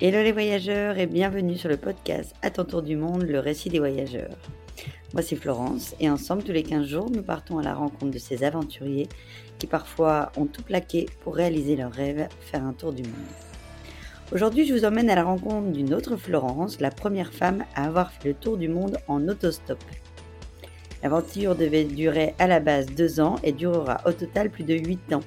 [0.00, 3.68] Hello les voyageurs et bienvenue sur le podcast À ton tour du monde, le récit
[3.68, 4.36] des voyageurs.
[5.12, 8.18] Moi c'est Florence et ensemble tous les 15 jours nous partons à la rencontre de
[8.18, 9.08] ces aventuriers
[9.60, 13.12] qui parfois ont tout plaqué pour réaliser leur rêve, faire un tour du monde.
[14.32, 18.10] Aujourd'hui je vous emmène à la rencontre d'une autre Florence, la première femme à avoir
[18.10, 19.78] fait le tour du monde en autostop.
[21.04, 25.12] L'aventure devait durer à la base deux ans et durera au total plus de 8
[25.12, 25.22] ans.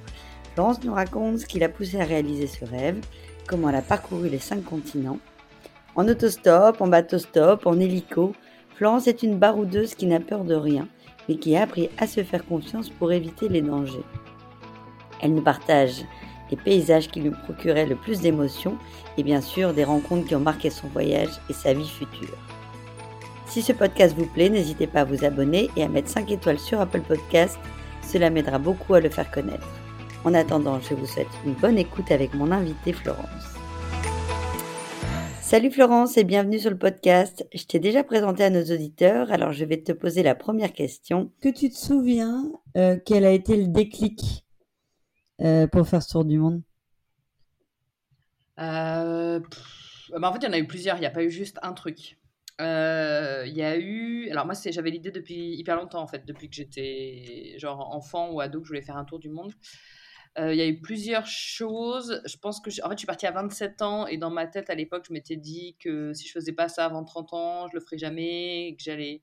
[0.52, 3.00] Florence nous raconte ce qui l'a poussée à réaliser ce rêve,
[3.48, 5.18] comment elle a parcouru les cinq continents.
[5.96, 8.34] En autostop, en bateau-stop, en hélico,
[8.76, 10.86] Florence est une baroudeuse qui n'a peur de rien,
[11.28, 14.04] mais qui a appris à se faire confiance pour éviter les dangers.
[15.20, 16.04] Elle nous partage
[16.50, 18.78] les paysages qui lui procuraient le plus d'émotions
[19.16, 22.36] et bien sûr des rencontres qui ont marqué son voyage et sa vie future.
[23.46, 26.58] Si ce podcast vous plaît, n'hésitez pas à vous abonner et à mettre 5 étoiles
[26.58, 27.58] sur Apple Podcast,
[28.02, 29.66] cela m'aidera beaucoup à le faire connaître.
[30.24, 33.54] En attendant, je vous souhaite une bonne écoute avec mon invité Florence.
[35.40, 37.46] Salut Florence et bienvenue sur le podcast.
[37.54, 41.32] Je t'ai déjà présenté à nos auditeurs, alors je vais te poser la première question.
[41.40, 44.44] Que tu te souviens euh, quel a été le déclic
[45.40, 46.62] euh, pour faire ce tour du monde?
[48.58, 49.38] Euh,
[50.18, 51.60] bah, En fait, il y en a eu plusieurs, il n'y a pas eu juste
[51.62, 52.18] un truc.
[52.58, 54.28] Il y a eu.
[54.30, 58.40] Alors, moi, j'avais l'idée depuis hyper longtemps, en fait, depuis que j'étais genre enfant ou
[58.40, 59.52] ado, que je voulais faire un tour du monde.
[60.38, 62.22] Euh, il y a eu plusieurs choses.
[62.24, 62.82] Je pense que, je...
[62.82, 65.12] en fait, je suis partie à 27 ans et dans ma tête, à l'époque, je
[65.12, 68.74] m'étais dit que si je faisais pas ça avant 30 ans, je le ferais jamais,
[68.76, 69.22] que j'allais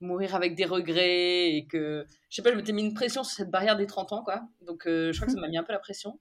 [0.00, 3.34] mourir avec des regrets et que, je sais pas, je m'étais mis une pression sur
[3.34, 4.42] cette barrière des 30 ans, quoi.
[4.62, 6.18] Donc, euh, je crois que ça m'a mis un peu la pression.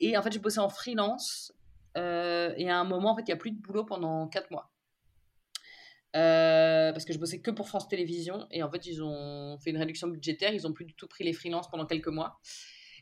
[0.00, 1.52] Et en fait, j'ai bossé en freelance
[1.96, 4.50] euh, et à un moment, en fait, il n'y a plus de boulot pendant 4
[4.50, 4.70] mois.
[6.12, 9.76] parce que je bossais que pour France Télévisions et en fait ils ont fait une
[9.76, 12.40] réduction budgétaire, ils ont plus du tout pris les freelances pendant quelques mois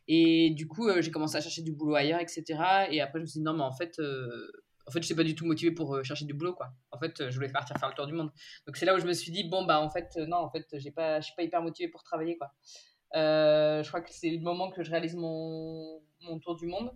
[0.08, 2.44] et du coup, euh, j'ai commencé à chercher du boulot ailleurs, etc.
[2.90, 4.50] Et après, je me suis dit, non, mais en fait, euh,
[4.86, 6.68] en fait je n'étais pas du tout motivée pour euh, chercher du boulot, quoi.
[6.92, 8.30] En fait, je voulais partir faire le tour du monde.
[8.66, 10.66] Donc, c'est là où je me suis dit, bon, bah, en fait, non, en fait,
[10.74, 12.52] j'ai pas, suis pas hyper motivée pour travailler, quoi.
[13.14, 16.92] je crois que c'est le moment que je réalise mon, mon tour du monde.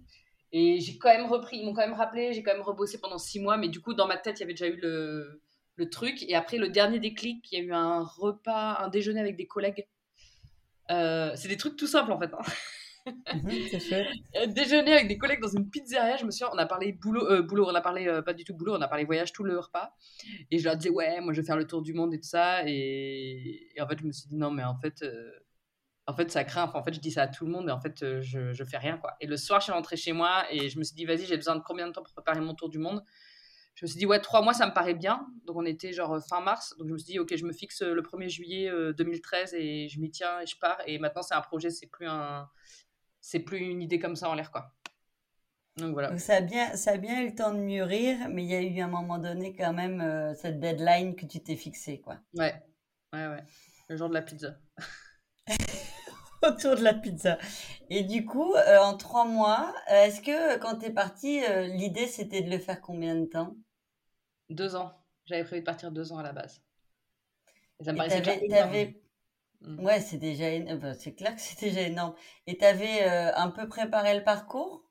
[0.53, 3.19] Et j'ai quand même repris, ils m'ont quand même rappelé, j'ai quand même rebossé pendant
[3.19, 5.43] six mois, mais du coup, dans ma tête, il y avait déjà eu le,
[5.77, 6.25] le truc.
[6.29, 9.47] Et après, le dernier déclic, il y a eu un repas, un déjeuner avec des
[9.47, 9.89] collègues.
[10.89, 12.33] c'est des trucs tout simples, en fait.
[12.35, 12.43] Hein.
[13.07, 13.51] Mhm,
[14.55, 17.43] déjeuner avec des collègues dans une pizzeria, je me souviens, on a parlé boulot, euh,
[17.43, 19.59] boulot on a parlé euh, pas du tout boulot, on a parlé voyage tout le
[19.59, 19.95] repas.
[20.51, 22.29] Et je leur disais, ouais, moi je vais faire le tour du monde et tout
[22.29, 22.63] ça.
[22.67, 25.31] Et, en fait, je me suis dit, non, mais en fait, euh,
[26.07, 26.71] en fait ça craint.
[26.75, 28.79] en fait, je dis ça à tout le monde et en fait, je, je fais
[28.79, 29.17] rien, quoi.
[29.21, 31.37] Et le soir, je suis rentrée chez moi et je me suis dit, vas-y, j'ai
[31.37, 33.03] besoin de combien de temps pour préparer mon tour du monde?
[33.77, 35.27] Je me suis dit, ouais, trois mois, ça me paraît bien.
[35.47, 36.75] Donc, on était genre fin mars.
[36.79, 40.01] Donc, je me suis dit, ok, je me fixe le 1er juillet 2013 et je
[40.01, 40.79] m'y tiens et je pars.
[40.87, 42.47] Et maintenant, c'est un projet, c'est plus un,
[43.21, 44.73] c'est plus une idée comme ça en l'air, quoi.
[45.77, 46.17] Donc voilà.
[46.19, 48.61] ça a bien, ça a bien eu le temps de mûrir, mais il y a
[48.61, 52.19] eu à un moment donné quand même euh, cette deadline que tu t'es fixée, quoi.
[52.35, 52.55] Ouais,
[53.13, 53.45] ouais, ouais.
[53.89, 54.57] Le jour de la pizza.
[56.43, 57.39] Autour de la pizza.
[57.91, 62.07] Et du coup, euh, en trois mois, euh, est-ce que quand tu es partie, l'idée
[62.07, 63.57] c'était de le faire combien de temps?
[64.49, 64.93] Deux ans.
[65.27, 66.63] J'avais prévu de partir deux ans à la base.
[67.79, 69.00] Et ça me paraissait Mmh.
[69.79, 70.47] Ouais, c'est déjà
[70.95, 72.15] c'est clair que c'est déjà énorme.
[72.47, 74.85] Et tu avais euh, un peu préparé le parcours?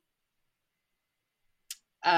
[2.06, 2.10] Euh,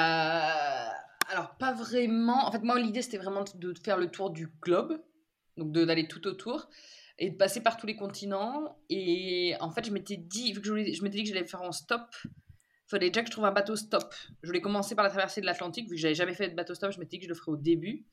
[1.30, 2.46] Alors, pas vraiment.
[2.48, 5.02] En fait, moi, l'idée, c'était vraiment de faire le tour du globe,
[5.58, 6.70] donc d'aller tout autour
[7.20, 8.78] et de passer par tous les continents.
[8.90, 11.62] Et en fait, je m'étais dit, vu que je, je m'étais dit que j'allais faire
[11.62, 12.32] en stop, il
[12.90, 14.14] fallait déjà que je trouve un bateau stop.
[14.44, 16.74] Je voulais commencer par la traversée de l'Atlantique, vu que j'avais jamais fait de bateau
[16.76, 18.06] stop, je m'étais dit que je le ferais au début.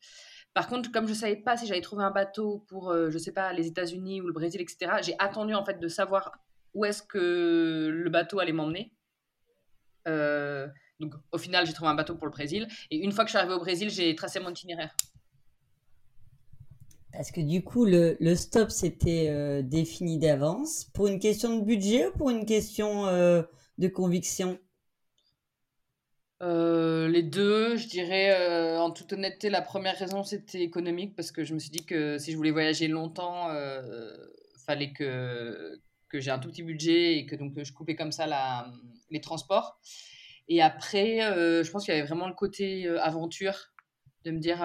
[0.59, 3.31] Par contre, comme je savais pas si j'allais trouver un bateau pour, euh, je sais
[3.31, 6.33] pas, les États-Unis ou le Brésil, etc., j'ai attendu en fait de savoir
[6.75, 8.93] où est-ce que le bateau allait m'emmener.
[10.09, 10.67] Euh,
[10.99, 12.67] donc, au final, j'ai trouvé un bateau pour le Brésil.
[12.91, 14.97] Et une fois que je suis arrivée au Brésil, j'ai tracé mon itinéraire.
[17.13, 20.87] Parce que du coup, le, stop, c'était euh, défini d'avance.
[20.93, 24.59] Pour une question de budget ou pour une question de conviction?
[26.41, 31.33] Euh, les deux, je dirais, euh, en toute honnêteté, la première raison c'était économique parce
[31.33, 34.17] que je me suis dit que si je voulais voyager longtemps, euh,
[34.65, 38.67] fallait que, que j'ai un tout petit budget et que donc je coupais comme ça
[39.11, 39.81] les transports.
[40.49, 43.73] Et après, je pense qu'il y avait vraiment le côté aventure
[44.25, 44.59] de me dire,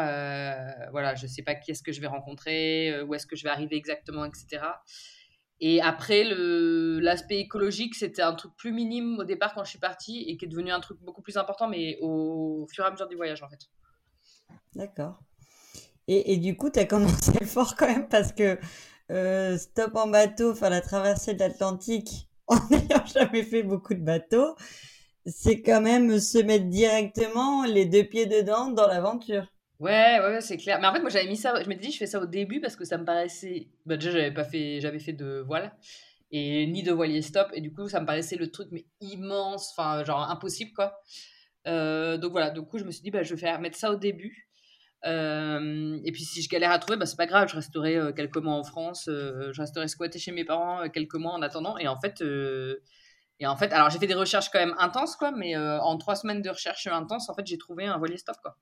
[0.92, 3.50] voilà, je sais pas qui est-ce que je vais rencontrer, où est-ce que je vais
[3.50, 4.62] arriver exactement, etc.
[5.66, 10.26] Et après, l'aspect écologique, c'était un truc plus minime au départ quand je suis partie
[10.28, 13.08] et qui est devenu un truc beaucoup plus important, mais au fur et à mesure
[13.08, 13.70] du voyage, en fait.
[14.76, 15.22] D'accord.
[16.10, 18.60] Et, et, du coup, tu as commencé fort quand même parce que
[19.10, 24.04] euh, stop en bateau, faire la traversée de l'Atlantique en n'ayant jamais fait beaucoup de
[24.04, 24.58] bateaux,
[25.26, 29.48] c'est quand même se mettre directement les deux pieds dedans dans l'aventure.
[29.84, 30.80] Ouais, ouais, c'est clair.
[30.80, 31.62] Mais en fait, moi, j'avais mis ça.
[31.62, 33.68] Je m'étais dit, je fais ça au début parce que ça me paraissait.
[33.86, 35.74] Bah, déjà, j'avais pas fait, j'avais fait de voile
[36.32, 37.50] et ni de voilier stop.
[37.54, 41.02] Et du coup, ça me paraissait le truc, mais immense, enfin, genre impossible, quoi.
[41.68, 43.92] Euh, donc voilà, du coup, je me suis dit, bah, je vais faire mettre ça
[43.92, 44.48] au début.
[45.06, 48.14] Euh, et puis si je galère à trouver, bah, c'est pas grave, je resterai euh,
[48.14, 51.78] quelques mois en France, je resterai squatter chez mes parents quelques mois en attendant.
[51.78, 52.24] Et en fait,
[53.40, 56.16] et en fait alors j'ai fait des recherches quand même intenses, quoi, mais en trois
[56.16, 58.56] semaines de recherche intenses, en fait, j'ai trouvé un voilier stop, quoi.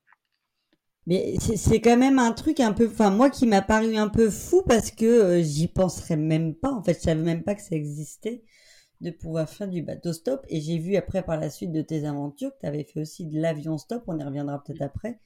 [1.06, 4.30] Mais c'est quand même un truc un peu, enfin moi qui m'a paru un peu
[4.30, 6.70] fou parce que j'y penserais même pas.
[6.72, 8.44] En fait, je savais même pas que ça existait
[9.00, 10.46] de pouvoir faire du bateau stop.
[10.48, 13.26] Et j'ai vu après par la suite de tes aventures que tu avais fait aussi
[13.26, 14.04] de l'avion stop.
[14.06, 15.18] On y reviendra peut-être après.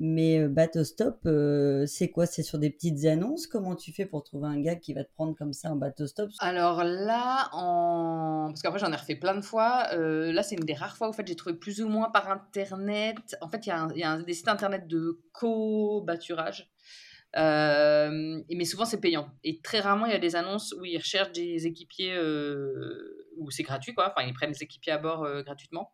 [0.00, 2.24] Mais euh, bateau stop, euh, c'est quoi?
[2.26, 3.48] C'est sur des petites annonces?
[3.48, 6.06] Comment tu fais pour trouver un gars qui va te prendre comme ça en bateau
[6.06, 9.88] stop Alors là, parce qu'après j'en ai refait plein de fois.
[9.94, 12.10] Euh, là, c'est une des rares fois où en fait, j'ai trouvé plus ou moins
[12.10, 13.36] par internet.
[13.40, 16.70] En fait, il y a, des sites internet de co-batturage.
[17.34, 19.32] mais souvent, c'est payant.
[19.42, 22.16] Et très rarement, il y a des annonces où ils recherchent des équipiers,
[23.36, 24.14] où c'est gratuit, quoi.
[24.14, 25.92] Enfin, ils prennent des équipiers à bord gratuitement.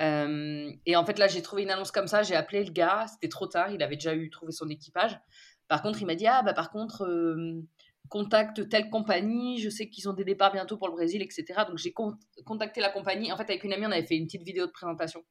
[0.00, 3.06] Euh, et en fait, là, j'ai trouvé une annonce comme ça, j'ai appelé le gars,
[3.08, 5.18] c'était trop tard, il avait déjà eu trouvé son équipage.
[5.66, 7.62] Par contre, il m'a dit Ah, bah, par contre, euh,
[8.08, 11.64] contacte telle compagnie, je sais qu'ils ont des départs bientôt pour le Brésil, etc.
[11.68, 13.32] Donc, j'ai contacté la compagnie.
[13.32, 15.22] En fait, avec une amie, on avait fait une petite vidéo de présentation.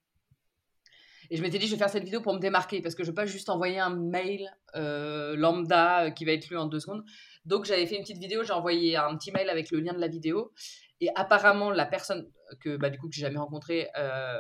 [1.30, 3.10] Et je m'étais dit, je vais faire cette vidéo pour me démarquer, parce que je
[3.10, 6.80] ne veux pas juste envoyer un mail euh, lambda qui va être lu en deux
[6.80, 7.04] secondes.
[7.46, 10.00] Donc, j'avais fait une petite vidéo, j'ai envoyé un petit mail avec le lien de
[10.00, 10.54] la vidéo.
[11.02, 12.30] Et apparemment, la personne
[12.60, 14.40] que, bah, du coup, que j'ai jamais rencontrée, euh,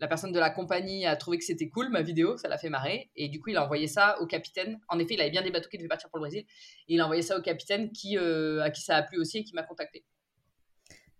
[0.00, 2.68] la personne de la compagnie a trouvé que c'était cool, ma vidéo, ça l'a fait
[2.68, 3.10] marrer.
[3.16, 4.78] Et du coup, il a envoyé ça au capitaine.
[4.88, 6.44] En effet, il avait bien des bateaux qui devaient partir pour le Brésil.
[6.88, 9.38] Et il a envoyé ça au capitaine qui, euh, à qui ça a plu aussi
[9.38, 10.04] et qui m'a contacté.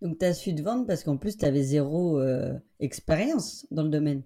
[0.01, 3.83] Donc, tu as su te vendre parce qu'en plus, tu avais zéro euh, expérience dans
[3.83, 4.23] le domaine.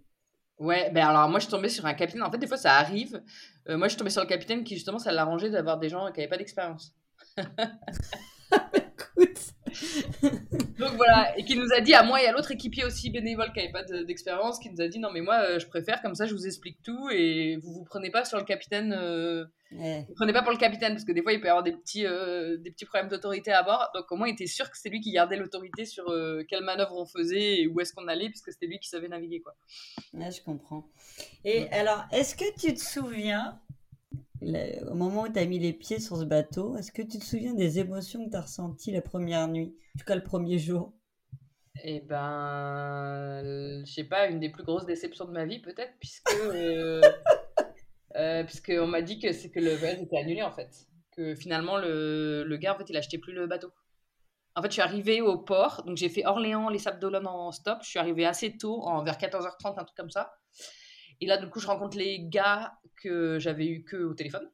[0.59, 2.23] Ouais, ben alors moi je suis tombée sur un capitaine.
[2.23, 3.21] En fait, des fois ça arrive.
[3.67, 6.21] moi je suis tombée sur le capitaine qui justement ça l'arrangeait d'avoir des gens qui
[6.21, 6.95] n'avaient pas d'expérience.
[10.79, 13.53] Donc voilà, et qui nous a dit à moi et à l'autre équipier aussi bénévole
[13.53, 16.15] qui n'avait pas d'expérience, qui nous a dit non mais moi euh, je préfère comme
[16.15, 20.15] ça je vous explique tout et vous vous prenez pas sur le capitaine, euh, vous
[20.15, 22.07] prenez pas pour le capitaine parce que des fois il peut y avoir des petits,
[22.07, 23.91] euh, des petits problèmes d'autorité à bord.
[23.95, 26.05] Donc au moins il était sûr que c'est lui qui gardait l'autorité sur
[26.49, 29.41] quelle manœuvre on faisait et où est-ce qu'on allait puisque c'était lui qui savait naviguer
[29.41, 29.55] quoi.
[30.13, 30.87] Ouais, je comprends.
[31.45, 33.59] Et alors est-ce que tu te souviens
[34.91, 37.25] au moment où tu as mis les pieds sur ce bateau, est-ce que tu te
[37.25, 40.59] souviens des émotions que tu as ressenties la première nuit, en tout cas le premier
[40.59, 40.93] jour?
[41.85, 43.41] Eh ben,
[43.85, 47.01] je sais pas, une des plus grosses déceptions de ma vie peut-être, puisque euh,
[48.17, 51.79] euh, puisqu'on m'a dit que c'est que le voyage était annulé en fait, que finalement
[51.79, 53.73] le, le gars en fait il achetait plus le bateau.
[54.55, 57.53] En fait, je suis arrivée au port, donc j'ai fait Orléans, les Sables d'Olonne en
[57.53, 57.79] stop.
[57.83, 60.35] Je suis arrivée assez tôt, en, vers 14h30, un truc comme ça.
[61.23, 64.51] Et là, du coup, je rencontre les gars que j'avais eu que au téléphone.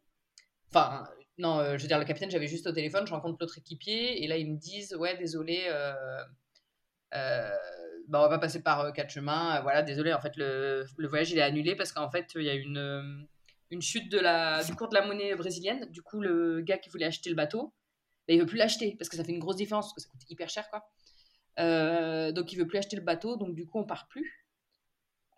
[0.69, 3.07] Enfin, non, euh, je veux dire, le capitaine, j'avais juste au téléphone.
[3.07, 4.23] Je rencontre l'autre équipier.
[4.23, 5.95] Et là, ils me disent Ouais, désolé, euh,
[7.15, 7.57] euh,
[8.09, 9.63] bah, on va pas passer par quatre chemins.
[9.63, 12.55] voilà, désolé, en fait, le, voyage, il est annulé parce qu'en fait, il y a
[12.55, 13.27] une,
[13.81, 14.19] chute du
[14.77, 15.87] cours de la monnaie brésilienne.
[15.91, 17.73] Du coup, le gars qui voulait acheter le bateau,
[18.29, 20.09] bah, il veut plus l'acheter parce que ça fait une grosse différence, parce que ça
[20.11, 20.85] coûte hyper cher, quoi.
[22.33, 23.39] donc, il veut plus acheter le bateau.
[23.39, 24.45] Donc, du coup, on part plus.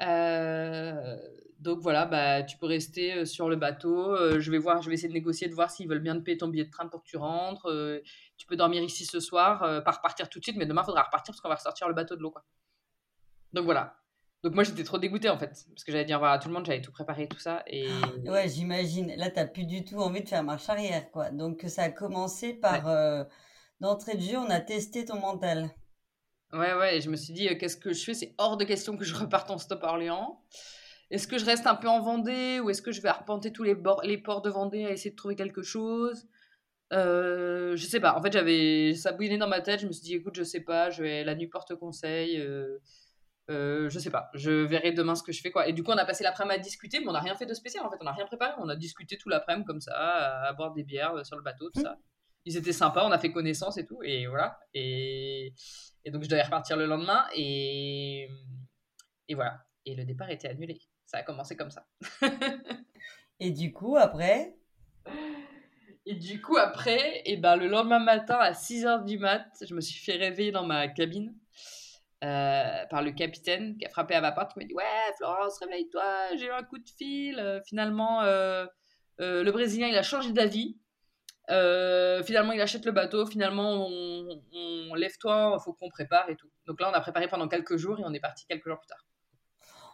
[0.03, 1.17] Euh,
[1.59, 4.15] donc voilà, bah, tu peux rester euh, sur le bateau.
[4.15, 6.23] Euh, je vais voir, je vais essayer de négocier, de voir s'ils veulent bien te
[6.23, 7.71] payer ton billet de train pour que tu rentres.
[8.37, 11.03] tu peux dormir ici ce soir, pas repartir tout de suite, mais demain il faudra
[11.03, 12.31] repartir parce qu'on va ressortir le bateau de l'eau.
[12.31, 12.45] Quoi.
[13.53, 13.97] Donc voilà.
[14.43, 16.55] Donc moi j'étais trop dégoûtée en fait, parce que j'allais dire voilà, à tout le
[16.55, 17.63] monde, j'avais tout préparé, tout ça.
[17.67, 17.89] Et...
[18.25, 19.15] Ouais, j'imagine.
[19.17, 21.31] Là, t'as plus du tout envie de faire marche arrière, quoi.
[21.31, 23.27] Donc ça a commencé par
[23.81, 25.71] d'entrée de jeu, on a testé ton mental.
[26.53, 28.15] Ouais, ouais, et je me suis dit, qu'est-ce que je fais?
[28.15, 30.43] C'est hors de question que je reparte en stop Orléans.
[31.11, 33.65] Est-ce que je reste un peu en Vendée ou est-ce que je vais arpenter tous
[33.65, 36.29] les, les ports de Vendée à essayer de trouver quelque chose?
[36.93, 38.17] Euh, Je sais pas.
[38.17, 39.81] En fait, j'avais ça bouillonnait dans ma tête.
[39.81, 40.91] Je me suis dit, écoute, je sais pas.
[40.91, 42.41] Je vais la nuit porte conseil.
[42.41, 42.79] Euh,
[43.51, 44.31] euh, je sais pas.
[44.35, 45.69] Je verrai demain ce que je fais quoi.
[45.69, 47.55] Et du coup, on a passé l'après-midi à discuter, mais on n'a rien fait de
[47.55, 47.85] spécial.
[47.85, 48.53] En fait, on n'a rien préparé.
[48.59, 51.81] On a discuté tout l'après-midi comme ça, à, boire des bières sur le bateau, tout
[51.81, 51.85] mmh.
[51.85, 51.99] ça.
[52.45, 53.07] Ils étaient sympas.
[53.07, 54.03] On a fait connaissance et tout.
[54.03, 54.59] Et voilà.
[54.75, 55.53] Et
[56.05, 57.27] et donc, je devais repartir le lendemain.
[57.35, 58.29] Et,
[59.29, 59.65] et voilà.
[59.85, 60.81] Et le départ était annulé.
[61.07, 61.87] Ça a commencé comme ça.
[63.41, 64.57] et du coup, après?
[66.07, 69.47] Et du coup, après, et eh ben, le lendemain matin, à 6 h du mat,
[69.61, 71.35] je me suis fait réveiller dans ma cabine.
[72.23, 74.85] Euh, par le capitaine qui a frappé à ma porte, qui m'a dit Ouais,
[75.17, 77.39] Florence, réveille-toi, j'ai eu un coup de fil.
[77.39, 78.67] Euh, finalement, euh,
[79.19, 80.79] le Brésilien, il a changé d'avis.
[82.25, 83.27] Finalement, il achète le bateau.
[83.27, 86.51] Finalement, on, lève-toi, il faut qu'on prépare et tout.
[86.67, 88.89] Donc là, on a préparé pendant quelques jours et on est parti quelques jours plus
[88.89, 89.05] tard.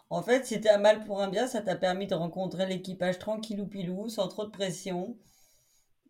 [0.08, 3.66] En fait, c'était un mal pour un bien, ça t'a permis de rencontrer l'équipage tranquillou
[3.66, 5.16] pilou, sans trop de pression,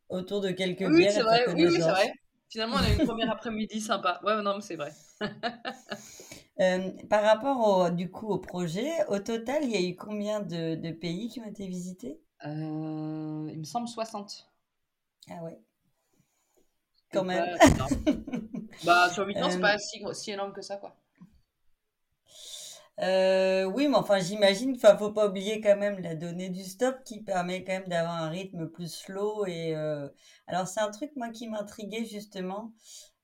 [0.08, 1.24] autour de quelques oui, bières.
[1.24, 2.12] Vrai, oui, oui, c'est vrai.
[2.48, 4.20] Finalement, on a eu une première après-midi sympa.
[4.22, 4.92] Ouais, non, mais c'est vrai.
[6.58, 10.40] Euh, par rapport au, du coup au projet, au total, il y a eu combien
[10.40, 12.18] de, de pays qui ont été visités?
[12.46, 14.48] Euh, Il me semble 60.
[15.30, 15.58] Ah ouais.
[17.12, 17.56] Quand même.
[18.84, 20.96] bah, sur 8 ans, c'est euh, pas si, si énorme que ça, quoi.
[23.00, 26.96] Euh, oui, mais enfin, j'imagine, enfin, faut pas oublier quand même la donnée du stop
[27.04, 29.44] qui permet quand même d'avoir un rythme plus slow.
[29.46, 30.08] Et euh...
[30.46, 32.72] alors, c'est un truc moi qui m'intriguait justement.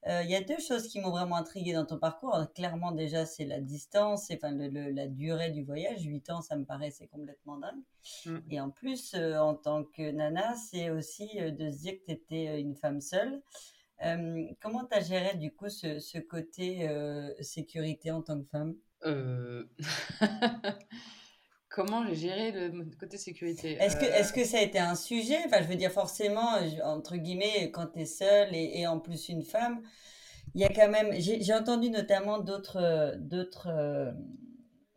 [0.09, 2.37] Euh, il y a deux choses qui m'ont vraiment intrigué dans ton parcours.
[2.55, 6.03] clairement, déjà, c'est la distance, enfin le, la durée du voyage.
[6.03, 7.83] 8 ans, ça me paraît c'est complètement dingue.
[8.27, 8.39] Mmh.
[8.51, 12.07] Et en plus, euh, en tant que nana, c'est aussi euh, de se dire que
[12.07, 13.43] tu étais une femme seule.
[14.61, 16.89] comment tu as géré du coup ce, ce côté
[17.41, 18.75] sécurité en tant que femme?
[19.05, 19.65] Euh,
[21.73, 25.39] comment j'ai géré le côté sécurité Est-ce que, est que ça a été un sujet?
[25.47, 29.43] Enfin, je veux dire, forcément, entre guillemets, quand tu es seule et, en plus une
[29.43, 29.83] femme,
[30.55, 31.13] il y a quand même.
[31.19, 34.13] J'ai entendu notamment d'autres d'autres euh,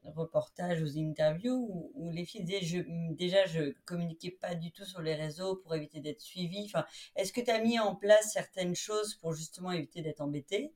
[0.04, 5.02] reportages ou interviews où, les filles disaient je, déjà, je communiquais pas du tout sur
[5.02, 6.66] les réseaux pour éviter d'être suivie.
[6.66, 10.74] Enfin, Est-ce que tu as mis en place certaines choses pour justement éviter d'être embêtée?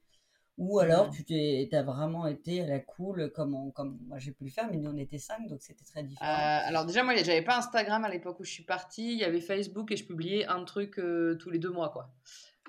[0.59, 4.43] Ou alors, tu t'es, as vraiment été à la cool, comme, comme moi j'ai pu
[4.43, 6.29] le faire, mais nous on était cinq, donc c'était très différent.
[6.29, 9.23] Euh, alors, déjà, moi j'avais pas Instagram à l'époque où je suis partie, il y
[9.23, 12.11] avait Facebook et je publiais un truc euh, tous les deux mois, quoi.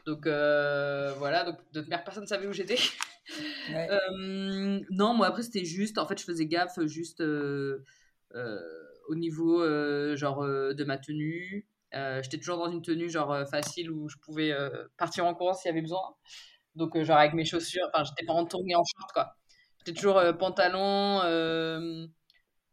[0.07, 2.79] Donc euh, voilà, donc de personne personne savait où j'étais.
[4.91, 9.67] non, moi après c'était juste, en fait je faisais gaffe juste au niveau
[10.15, 11.67] genre de ma tenue.
[11.93, 14.57] J'étais toujours dans une tenue genre facile où je pouvais
[14.97, 16.15] partir en courant s'il y avait besoin.
[16.75, 19.37] Donc, euh, genre avec mes chaussures, enfin, j'étais pas en tournée en short, quoi.
[19.79, 21.21] J'étais toujours euh, pantalon,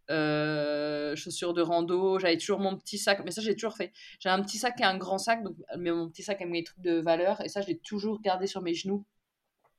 [0.10, 3.92] euh, chaussures de rando, j'avais toujours mon petit sac, mais ça j'ai toujours fait.
[4.20, 6.64] J'ai un petit sac et un grand sac, donc, mais mon petit sac avec mes
[6.64, 9.06] trucs de valeur, et ça je l'ai toujours gardé sur mes genoux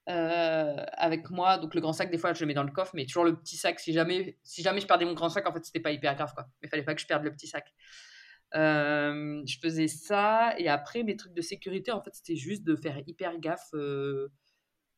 [0.06, 1.58] avec moi.
[1.58, 3.36] Donc le grand sac, des fois je le mets dans le coffre, mais toujours le
[3.36, 5.92] petit sac, si jamais, si jamais je perdais mon grand sac, en fait c'était pas
[5.92, 6.46] hyper grave, quoi.
[6.62, 7.72] Mais fallait pas que je perde le petit sac.
[8.54, 13.00] Je faisais ça et après mes trucs de sécurité en fait c'était juste de faire
[13.06, 13.72] hyper gaffe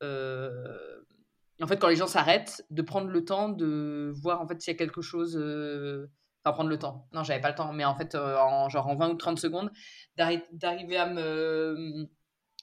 [0.03, 4.73] en fait quand les gens s'arrêtent de prendre le temps de voir en fait s'il
[4.73, 7.97] y a quelque chose enfin prendre le temps non j'avais pas le temps mais en
[7.97, 9.71] fait en genre en 20 ou 30 secondes
[10.17, 12.07] d'arriver à me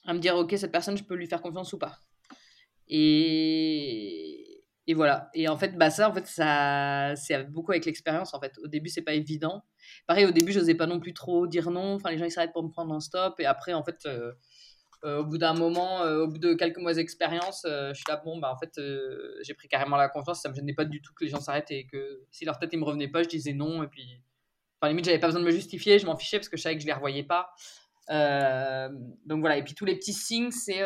[0.06, 1.98] à me dire ok cette personne je peux lui faire confiance ou pas
[2.88, 4.48] et
[4.88, 5.28] et voilà.
[5.34, 8.32] Et en fait, bah ça, en fait, ça, c'est beaucoup avec l'expérience.
[8.32, 9.62] En fait, au début, c'est pas évident.
[10.06, 11.94] Pareil, au début, je n'osais pas non plus trop dire non.
[11.94, 13.38] Enfin, les gens ils s'arrêtent pour me prendre en stop.
[13.40, 14.32] Et après, en fait, euh,
[15.04, 18.20] euh, au bout d'un moment, euh, au bout de quelques mois d'expérience, je suis là,
[18.24, 18.80] bon, bah en fait,
[19.42, 20.42] j'ai pris carrément la confiance.
[20.42, 22.72] Ça me gênait pas du tout que les gens s'arrêtent et que si leur tête
[22.72, 23.82] ne me revenait pas, je disais non.
[23.82, 24.20] Et puis,
[24.80, 25.98] enfin, limite, j'avais pas besoin de me justifier.
[25.98, 27.50] Je m'en fichais parce que je savais que je les revoyais pas.
[28.08, 29.58] donc voilà.
[29.58, 30.82] Et puis tous les petits signes, c'est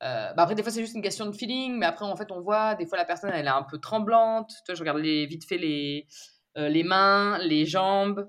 [0.00, 2.40] bah après, des fois, c'est juste une question de feeling, mais après, en fait, on
[2.40, 4.50] voit, des fois, la personne, elle est un peu tremblante.
[4.66, 6.08] Toi, je regarde les, vite fait les,
[6.56, 8.28] les mains, les jambes,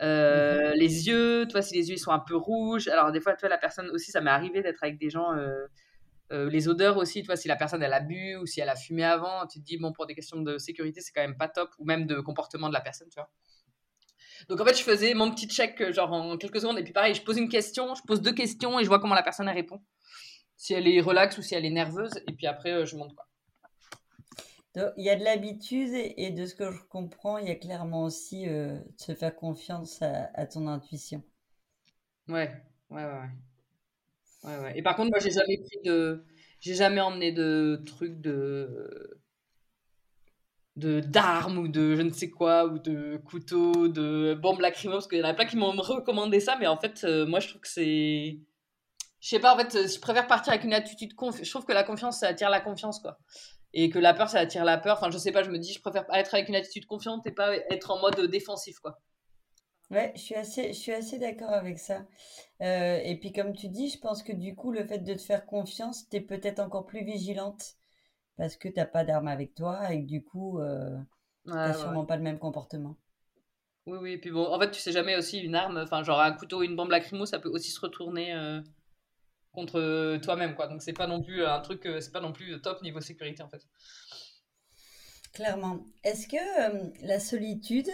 [0.00, 0.78] euh, mhm.
[0.78, 1.46] les yeux.
[1.48, 2.88] Toi, si les yeux ils sont un peu rouges.
[2.88, 5.32] Alors, des fois, toi, la personne aussi, ça m'est arrivé d'être avec des gens.
[6.30, 9.04] les odeurs aussi, toi, si la personne, elle a bu ou si elle a fumé
[9.04, 11.70] avant, tu te dis, bon, pour des questions de sécurité, c'est quand même pas top,
[11.78, 13.30] ou même de comportement de la personne, tu vois.
[14.48, 17.14] Donc en fait, je faisais mon petit check genre en quelques secondes et puis pareil,
[17.14, 19.82] je pose une question, je pose deux questions et je vois comment la personne répond
[20.58, 22.10] si elle est relaxe ou si elle est nerveuse.
[22.26, 23.27] Et puis après, euh, je monte quoi.
[24.96, 28.04] Il y a de l'habitude et de ce que je comprends, il y a clairement
[28.04, 31.22] aussi euh, de se faire confiance à, ton intuition.
[32.28, 32.50] Ouais,
[32.90, 33.20] ouais, ouais,
[34.44, 34.58] ouais.
[34.58, 36.24] ouais, Et par contre, moi, j'ai jamais pris de.
[36.60, 39.20] J'ai jamais emmené de trucs de
[40.76, 45.08] de d'armes ou de je ne sais quoi ou de couteaux de bombes lacrymaux parce
[45.08, 47.48] qu'il y en a plein qui m'ont recommandé ça mais en fait euh, moi je
[47.48, 48.38] trouve que c'est
[49.20, 51.44] je sais pas, en fait, je préfère partir avec une attitude confiante.
[51.44, 53.18] Je trouve que la confiance, ça attire la confiance, quoi.
[53.74, 54.96] Et que la peur, ça attire la peur.
[54.96, 57.32] Enfin, je sais pas, je me dis, je préfère être avec une attitude confiante et
[57.32, 58.98] pas être en mode défensif, quoi.
[59.90, 62.04] Ouais, je suis assez, je suis assez d'accord avec ça.
[62.60, 65.20] Euh, et puis, comme tu dis, je pense que du coup, le fait de te
[65.20, 67.76] faire confiance, tu es peut-être encore plus vigilante
[68.36, 70.96] parce que t'as pas d'armes avec toi et que du coup, euh,
[71.46, 72.96] t'as sûrement pas le même comportement.
[73.86, 74.12] Oui, oui.
[74.12, 76.60] Et puis bon, en fait, tu sais jamais aussi une arme, enfin, genre un couteau
[76.60, 78.34] ou une bombe lacrymo, ça peut aussi se retourner.
[78.34, 78.60] Euh,
[79.52, 82.60] contre toi-même quoi donc c'est pas non plus un truc euh, c'est pas non plus
[82.60, 83.66] top niveau sécurité en fait
[85.32, 87.90] clairement est-ce que euh, la solitude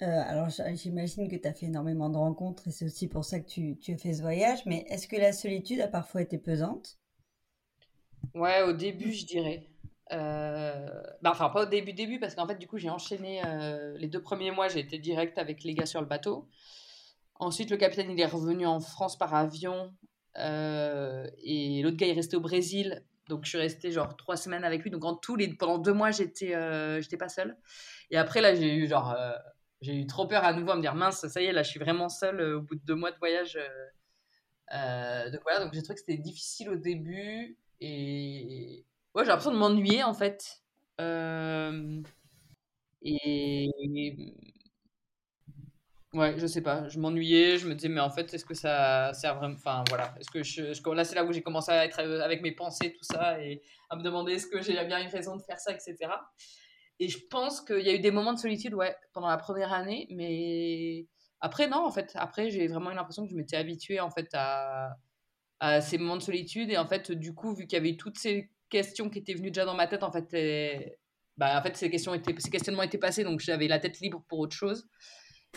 [0.00, 3.48] alors j'imagine que tu as fait énormément de rencontres et c'est aussi pour ça que
[3.48, 6.98] tu, tu as fait ce voyage, mais est-ce que la solitude a parfois été pesante?
[8.34, 9.66] Ouais, au début, je dirais.
[10.12, 10.88] Euh,
[11.22, 14.08] bah, enfin, pas au début, début, parce qu'en fait, du coup, j'ai enchaîné euh, les
[14.08, 16.48] deux premiers mois, j'ai été direct avec les gars sur le bateau.
[17.36, 19.92] Ensuite, le capitaine, il est revenu en France par avion.
[20.38, 23.02] Euh, et l'autre gars, est resté au Brésil.
[23.28, 24.90] Donc, je suis restée genre trois semaines avec lui.
[24.90, 26.54] Donc, en tout, les, pendant deux mois, j'étais
[27.02, 27.56] j'étais pas seule.
[28.10, 29.16] Et après, là, j'ai eu genre.
[29.80, 31.70] j'ai eu trop peur à nouveau à me dire mince, ça y est, là, je
[31.70, 33.58] suis vraiment seule au bout de deux mois de voyage.
[34.72, 37.56] donc, voilà, donc j'ai trouvé que c'était difficile au début.
[37.80, 40.62] Et ouais, j'ai l'impression de m'ennuyer en fait.
[41.00, 42.02] Euh,
[43.02, 43.70] et
[46.16, 49.12] ouais, je sais pas, je m'ennuyais, je me disais, mais en fait, est-ce que ça
[49.14, 49.54] sert vraiment.
[49.54, 52.52] Enfin voilà, est-ce que je, là, c'est là où j'ai commencé à être avec mes
[52.52, 55.58] pensées, tout ça, et à me demander est-ce que j'ai bien une raison de faire
[55.60, 55.96] ça, etc.
[56.98, 59.72] Et je pense qu'il y a eu des moments de solitude, ouais, pendant la première
[59.72, 61.06] année, mais
[61.40, 64.28] après, non, en fait, après, j'ai vraiment eu l'impression que je m'étais habituée, en fait,
[64.32, 64.96] à,
[65.60, 66.70] à ces moments de solitude.
[66.70, 69.50] Et en fait, du coup, vu qu'il y avait toutes ces questions qui étaient venues
[69.50, 70.26] déjà dans ma tête, en fait,
[71.36, 74.24] bah, en fait ces, questions étaient, ces questionnements étaient passés, donc j'avais la tête libre
[74.28, 74.88] pour autre chose.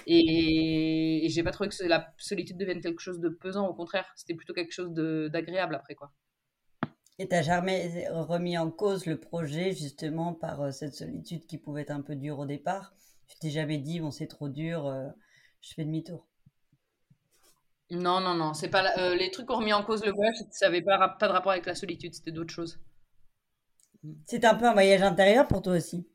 [0.08, 4.34] Et, j'ai pas trouvé que la solitude devienne quelque chose de pesant, au contraire, c'était
[4.34, 6.12] plutôt quelque chose d'agréable après, quoi.
[7.22, 11.82] Et t'as jamais remis en cause le projet justement par euh, cette solitude qui pouvait
[11.82, 12.94] être un peu dure au départ?
[13.28, 15.10] Tu t'es jamais dit, bon, c'est trop dur, euh,
[15.60, 16.26] je fais demi-tour?
[17.92, 20.36] Non, non, non, c'est pas euh, les trucs qui ont remis en cause le voyage,
[20.52, 22.80] ça n'avait pas, pas de rapport avec la solitude, c'était d'autres choses.
[24.26, 26.08] C'est un peu un voyage intérieur pour toi aussi?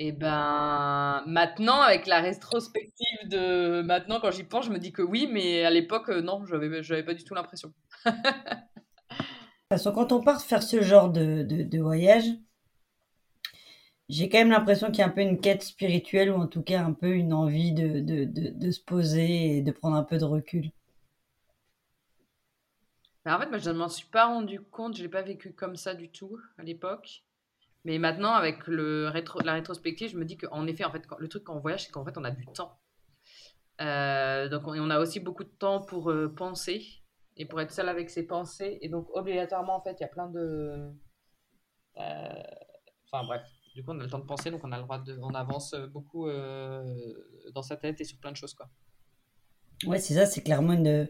[0.00, 4.92] Et eh ben maintenant, avec la rétrospective de maintenant, quand j'y pense, je me dis
[4.92, 7.72] que oui, mais à l'époque, euh, non, j'avais, j'avais pas du tout l'impression.
[8.06, 8.12] De
[9.74, 12.26] toute façon, quand on part faire ce genre de, de voyage,
[14.08, 16.62] j'ai quand même l'impression qu'il y a un peu une quête spirituelle ou en tout
[16.62, 20.16] cas un peu une envie de, de, de, se poser et de prendre un peu
[20.16, 20.70] de recul.
[23.26, 25.52] en fait, moi, je ne m'en suis pas rendu compte, je ne l'ai pas vécu
[25.52, 27.24] comme ça du tout à l'époque.
[27.88, 31.26] Mais maintenant, avec le rétro, la rétrospective, je me dis qu'en effet, en fait, le
[31.26, 32.78] truc quand on voyage, c'est qu'en fait, on a du temps.
[33.80, 36.84] Euh, donc, on, on, a aussi beaucoup de temps pour euh, penser
[37.38, 38.76] et pour être seul avec ses pensées.
[38.82, 40.92] Et donc, obligatoirement, en fait, il y a plein de.
[41.96, 42.42] Euh,
[43.10, 44.98] enfin, bref, du coup, on a le temps de penser, donc on a le droit
[44.98, 48.68] de, on avance beaucoup dans sa tête et sur plein de choses, quoi.
[49.86, 51.08] Ouais, c'est ça, c'est clairement une,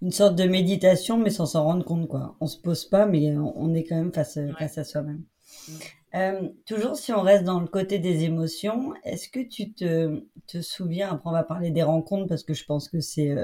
[0.00, 2.36] une sorte de méditation, mais sans s'en rendre compte, quoi.
[2.40, 5.24] On se pose pas, mais on, est quand même face, face à soi-même.
[5.68, 5.72] Mm.
[6.14, 10.22] Euh, toujours si on reste dans le côté des émotions, est-ce que tu te,
[10.60, 13.34] souviens, après on va parler des rencontres parce que je pense que c'est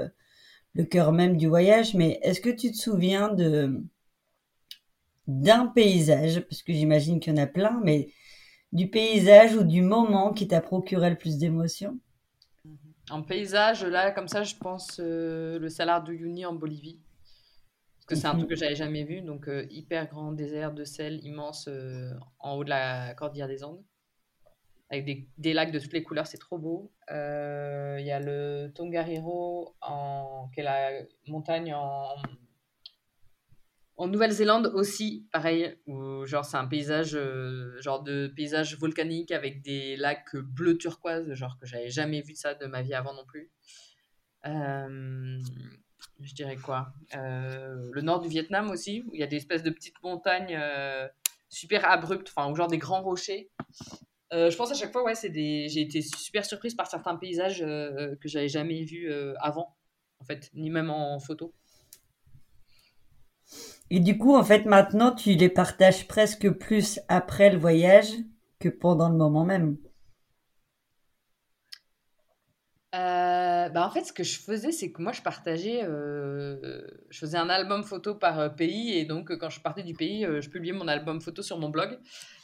[0.73, 3.83] le cœur même du voyage, mais est-ce que tu te souviens de
[5.27, 8.09] d'un paysage, parce que j'imagine qu'il y en a plein, mais
[8.71, 11.99] du paysage ou du moment qui t'a procuré le plus d'émotions?
[13.09, 16.99] En paysage, là, comme ça, je pense euh, le Salar de Uyuni en Bolivie.
[18.11, 19.21] Que c'est un truc que j'avais jamais vu.
[19.21, 23.63] Donc, euh, hyper grand désert de sel immense euh, en haut de la cordillère des
[23.63, 23.83] Andes.
[24.89, 26.91] Avec des, des lacs de toutes les couleurs, c'est trop beau.
[27.09, 30.91] Il y a le Tongariro, en, qui est la
[31.27, 32.15] montagne en,
[34.01, 39.61] en Nouvelle-Zélande aussi, pareil, où genre c'est un paysage, euh, genre de paysage volcanique avec
[39.61, 43.25] des lacs bleu turquoise, genre que j'avais jamais vu ça de ma vie avant non
[43.25, 43.51] plus.
[44.47, 45.39] Euh,
[46.23, 49.63] je dirais quoi euh, Le nord du Vietnam aussi, où il y a des espèces
[49.63, 50.59] de petites montagnes
[51.49, 53.49] super abruptes, enfin, ou genre des grands rochers.
[54.31, 55.67] je pense à chaque fois, ouais, des...
[55.69, 59.75] j'ai été super surprise par certains paysages que j'avais jamais vus avant,
[60.19, 61.53] en fait, ni même en photo.
[63.89, 68.13] Et du coup, en fait, maintenant, tu les partages presque plus après le voyage
[68.59, 69.77] que pendant le moment même.
[72.93, 77.19] Euh, bah en fait, ce que je faisais, c'est que moi, je partageais, euh, je
[77.19, 80.49] faisais un album photo par euh, pays, et donc quand je partais du pays, je
[80.49, 81.97] publiais mon album photo sur mon blog.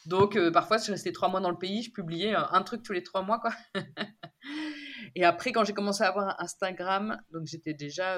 [0.05, 3.03] Donc parfois, je restais trois mois dans le pays, je publiais un truc tous les
[3.03, 3.51] trois mois, quoi.
[5.15, 8.17] et après, quand j'ai commencé à avoir Instagram, donc j'étais déjà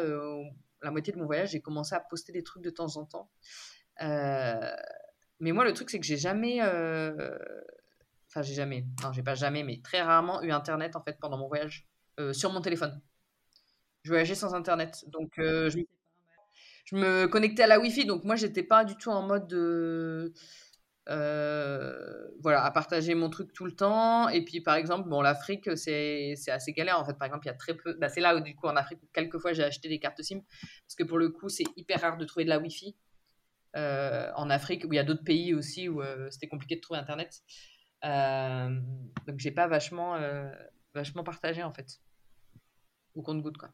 [0.81, 3.29] la moitié de mon voyage, j'ai commencé à poster des trucs de temps en temps.
[4.01, 4.75] Euh,
[5.39, 6.59] mais moi, le truc, c'est que j'ai jamais.
[6.61, 7.37] Euh,
[8.29, 8.85] enfin, j'ai jamais.
[9.03, 11.87] Non, j'ai pas jamais, mais très rarement eu Internet, en fait, pendant mon voyage,
[12.19, 13.01] euh, sur mon téléphone.
[14.03, 15.05] Je voyageais sans Internet.
[15.07, 15.83] Donc, je,
[16.85, 18.05] je, me connectais à la Wi-Fi.
[18.05, 20.33] Donc, moi, j'étais pas du tout en mode de
[21.09, 24.29] euh, voilà, à partager mon truc tout le temps.
[24.29, 26.99] Et puis, par exemple, bon, l'Afrique, c'est assez galère.
[26.99, 27.93] En fait, par exemple, il y a très peu.
[27.95, 30.41] Bah, c'est là où, du coup, en Afrique, quelquefois, j'ai acheté des cartes SIM.
[30.85, 32.95] Parce que pour le coup, c'est hyper rare de trouver de la Wi-Fi.
[33.75, 36.81] Euh, en Afrique, où il y a d'autres pays aussi où euh, c'était compliqué de
[36.81, 37.43] trouver Internet.
[38.01, 40.17] donc j'ai pas vachement
[41.23, 41.99] partagé en fait.
[43.19, 43.69] Au compte-goutte quoi.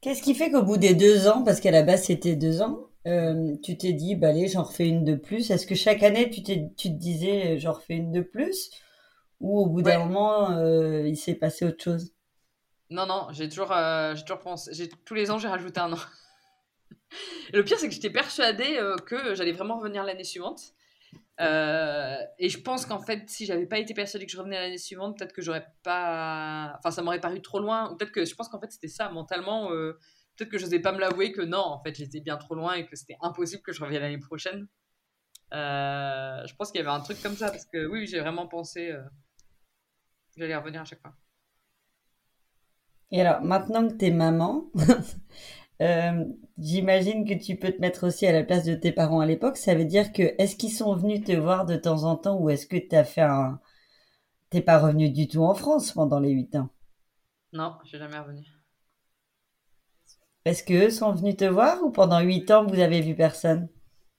[0.00, 2.88] Qu'est-ce qui fait qu'au bout des deux ans, parce qu'à la base c'était deux ans,
[3.04, 5.50] tu t'es dit, bah allez, j'en refais une de plus.
[5.50, 8.70] Est-ce que chaque année tu, tu te disais, j'en refais une de plus?
[9.40, 10.58] Ou au bout d'un moment,
[11.04, 12.14] il s'est passé autre chose?
[12.88, 13.74] Non, non, j'ai toujours,
[14.14, 15.98] j'ai toujours pensé, tous les ans j'ai rajouté un an.
[17.52, 20.72] le pire, c'est que j'étais persuadée que j'allais vraiment revenir l'année suivante.
[21.40, 24.78] Euh, et je pense qu'en fait, si j'avais pas été persuadée que je revenais l'année
[24.78, 26.74] suivante, peut-être que j'aurais pas.
[26.78, 27.94] Enfin, ça m'aurait paru trop loin.
[27.96, 29.70] Peut-être que je pense qu'en fait, c'était ça mentalement.
[29.72, 29.98] Euh,
[30.36, 32.74] peut-être que je n'osais pas me l'avouer que non, en fait, j'étais bien trop loin
[32.74, 34.66] et que c'était impossible que je revienne l'année prochaine.
[35.52, 38.46] Euh, je pense qu'il y avait un truc comme ça parce que oui, j'ai vraiment
[38.48, 38.94] pensé
[40.34, 41.14] que j'allais revenir à chaque fois.
[43.12, 44.70] Et alors, maintenant que tu es maman,
[45.82, 46.24] Euh,
[46.58, 49.56] j'imagine que tu peux te mettre aussi à la place de tes parents à l'époque.
[49.56, 52.50] Ça veut dire que est-ce qu'ils sont venus te voir de temps en temps ou
[52.50, 53.60] est-ce que tu as fait un.
[54.50, 56.70] T'es pas revenu du tout en France pendant les 8 ans?
[57.52, 58.46] Non, je suis jamais revenu.
[60.44, 63.68] Est-ce qu'eux sont venus te voir ou pendant 8 ans vous avez vu personne?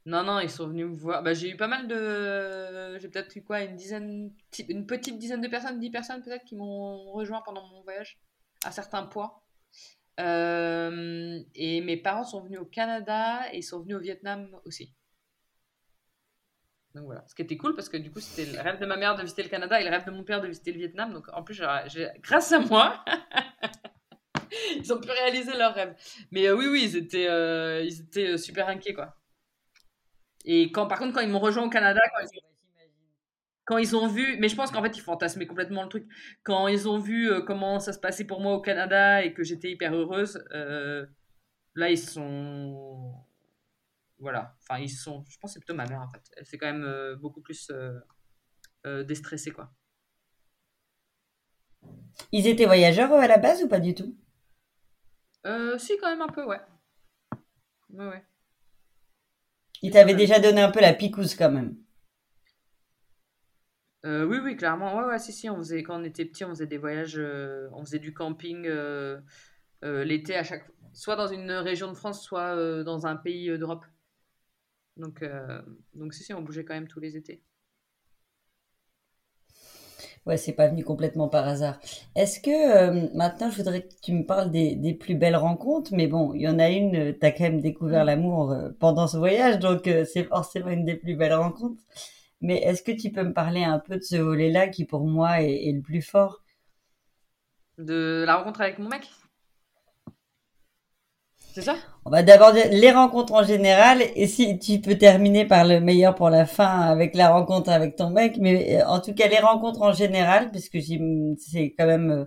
[0.05, 1.23] Non, non, ils sont venus me voir.
[1.23, 2.97] Bah, j'ai eu pas mal de.
[2.99, 4.31] J'ai peut-être eu quoi Une dizaine.
[4.69, 8.17] Une petite dizaine de personnes, 10 personnes peut-être qui m'ont rejoint pendant mon voyage
[8.63, 9.33] à certains points.
[10.19, 14.93] Euh, et mes parents sont venus au Canada et ils sont venus au Vietnam aussi.
[16.95, 18.97] Donc voilà, ce qui était cool parce que du coup c'était le rêve de ma
[18.97, 21.13] mère de visiter le Canada et le rêve de mon père de visiter le Vietnam.
[21.13, 21.61] Donc en plus,
[22.21, 23.05] grâce à moi,
[24.77, 25.95] ils ont pu réaliser leur rêve.
[26.31, 29.15] Mais euh, oui, oui, ils étaient, euh, ils étaient super inquiets quoi.
[30.45, 32.41] Et quand, par contre, quand ils m'ont rejoint au Canada, quand ils
[33.67, 36.07] quand ils ont vu, mais je pense qu'en fait ils fantasmaient complètement le truc.
[36.43, 39.43] Quand ils ont vu euh, comment ça se passait pour moi au Canada et que
[39.43, 41.05] j'étais hyper heureuse, euh,
[41.75, 43.13] là ils sont,
[44.19, 46.23] voilà, enfin ils sont, je pense que c'est plutôt ma mère en fait.
[46.37, 47.69] Elle s'est quand même euh, beaucoup plus
[49.05, 49.69] déstressée quoi.
[52.31, 54.17] Ils étaient voyageurs à la base ou pas du tout?
[55.77, 56.61] Si quand même un peu ouais.
[57.89, 58.23] Ouais ouais.
[59.81, 61.75] Ils t'avaient déjà donné un peu la picouse quand même.
[64.07, 64.97] Euh, oui, oui, clairement.
[64.97, 67.67] Ouais, ouais, si, si, on faisait, quand on était petit, on faisait des voyages, euh,
[67.73, 69.19] on faisait du camping euh,
[69.83, 73.85] l'été à chaque soit dans une région de France, soit dans un pays d'Europe.
[74.95, 75.23] Donc,
[75.93, 77.43] donc, si, si, on bougeait quand même tous les étés.
[80.25, 81.79] Ouais, c'est pas venu complètement par hasard.
[82.15, 86.07] Est-ce que maintenant, je voudrais que tu me parles des, des plus belles rencontres, mais
[86.07, 88.07] bon, il y en a une, tu as quand même découvert mmh.
[88.07, 91.83] l'amour pendant ce voyage, donc c'est forcément une des plus belles rencontres.
[92.41, 95.41] Mais est-ce que tu peux me parler un peu de ce volet-là qui pour moi
[95.41, 96.43] est, le plus fort?
[97.77, 99.09] De la rencontre avec mon mec?
[101.53, 101.75] C'est ça?
[102.05, 106.13] On va d'abord les rencontres en général et si tu peux terminer par le meilleur
[106.13, 109.39] pour la fin avec la rencontre avec ton mec, mais euh, en tout cas les
[109.39, 112.25] rencontres en général, puisque c'est quand même euh,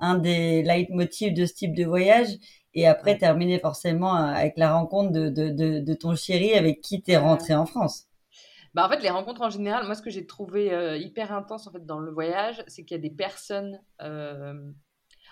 [0.00, 2.28] un des leitmotifs de ce type de voyage.
[2.74, 7.02] Et après, terminer forcément avec la rencontre de, de, de, de ton chéri avec qui
[7.02, 8.06] tu es rentré en France.
[8.76, 11.66] Bah, en fait, les rencontres en général, moi, ce que j'ai trouvé euh, hyper intense
[11.66, 13.80] en fait dans le voyage, c'est qu'il y a des personnes.
[14.02, 14.70] Euh,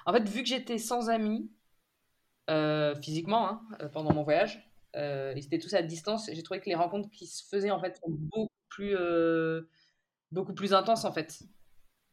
[0.07, 1.52] en fait, vu que j'étais sans amis
[2.48, 6.74] euh, physiquement hein, pendant mon voyage, ils étaient tous à distance, j'ai trouvé que les
[6.74, 8.96] rencontres qui se faisaient en fait sont beaucoup plus,
[10.33, 11.42] beaucoup plus intenses en fait.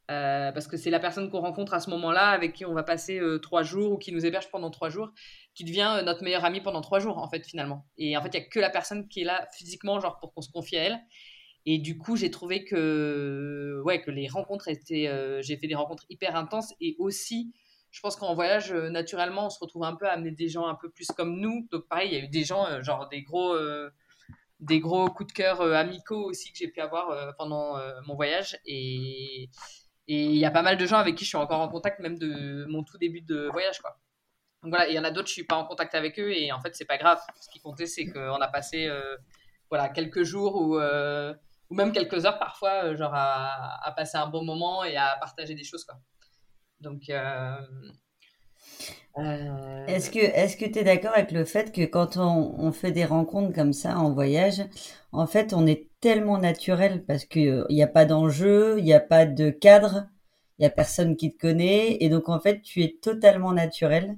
[0.07, 3.21] Parce que c'est la personne qu'on rencontre à ce moment-là, avec qui on va passer
[3.41, 5.13] trois jours ou qui nous héberge pendant trois jours,
[5.55, 7.85] qui devient notre meilleure amie pendant trois jours en fait finalement.
[7.97, 10.33] Et en fait, il y a que la personne qui est là physiquement, genre pour
[10.33, 10.99] qu'on se confie à elle.
[11.65, 15.07] Et du coup, j'ai trouvé que, ouais, que les rencontres étaient.
[15.07, 17.53] Euh, j'ai fait des rencontres hyper intenses et aussi,
[17.91, 20.67] je pense qu'en voyage, euh, naturellement, on se retrouve un peu à amener des gens
[20.67, 21.67] un peu plus comme nous.
[21.71, 23.55] Donc, pareil, il y a eu des gens, euh, genre des gros,
[24.59, 28.59] des gros coups de cœur amicaux aussi que j'ai pu avoir pendant mon voyage.
[28.65, 29.49] Et
[30.13, 32.17] il y a pas mal de gens avec qui je suis encore en contact, même
[32.17, 33.97] de mon tout début de voyage, quoi.
[34.63, 36.51] Donc voilà, il y en a d'autres, je suis pas en contact avec eux et
[36.51, 37.19] en fait, c'est pas grave.
[37.39, 38.89] Ce qui comptait, c'est qu'on a passé
[39.69, 40.79] voilà, quelques jours ou
[41.71, 45.55] ou même quelques heures parfois, euh, genre à, passer un bon moment et à partager
[45.55, 45.85] des choses.
[45.85, 45.95] Quoi.
[46.81, 47.09] Donc.
[49.17, 52.55] Euh, euh, est-ce que est-ce que tu es d'accord avec le fait que quand on,
[52.57, 54.63] on, fait des rencontres comme ça en voyage,
[55.11, 59.01] en fait, on est tellement naturel parce qu'il n'y a pas d'enjeu, il n'y a
[59.01, 60.07] pas de cadre,
[60.57, 64.17] il n'y a personne qui te connaît, et donc en fait, tu es totalement naturel.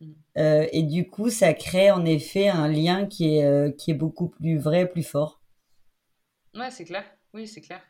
[0.00, 0.12] Mm.
[0.72, 4.58] et du coup, ça crée en effet un lien qui est, qui est beaucoup plus
[4.58, 5.40] vrai, plus fort.
[6.54, 7.04] Ouais, c'est clair.
[7.34, 7.80] Oui, c'est clair.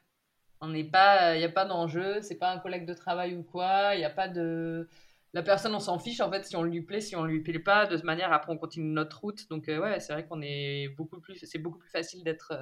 [0.61, 3.42] On n'est pas, il n'y a pas d'enjeu, c'est pas un collègue de travail ou
[3.42, 4.88] quoi, il n'y a pas de.
[5.34, 7.58] La personne, on s'en fiche en fait si on lui plaît, si on lui plaît
[7.58, 7.86] pas.
[7.86, 9.48] De toute manière, après, on continue notre route.
[9.50, 11.38] Donc, euh, ouais, c'est vrai qu'on est beaucoup plus.
[11.44, 12.52] C'est beaucoup plus facile d'être.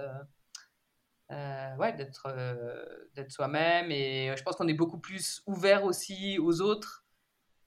[1.31, 2.29] Euh, ouais, d'être
[3.15, 3.91] d'être soi-même.
[3.91, 7.05] Et je pense qu'on est beaucoup plus ouvert aussi aux autres.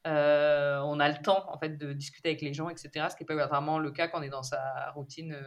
[0.05, 3.07] on a le temps en fait de discuter avec les gens, etc.
[3.09, 5.37] Ce qui n'est pas vraiment le cas quand on est dans sa routine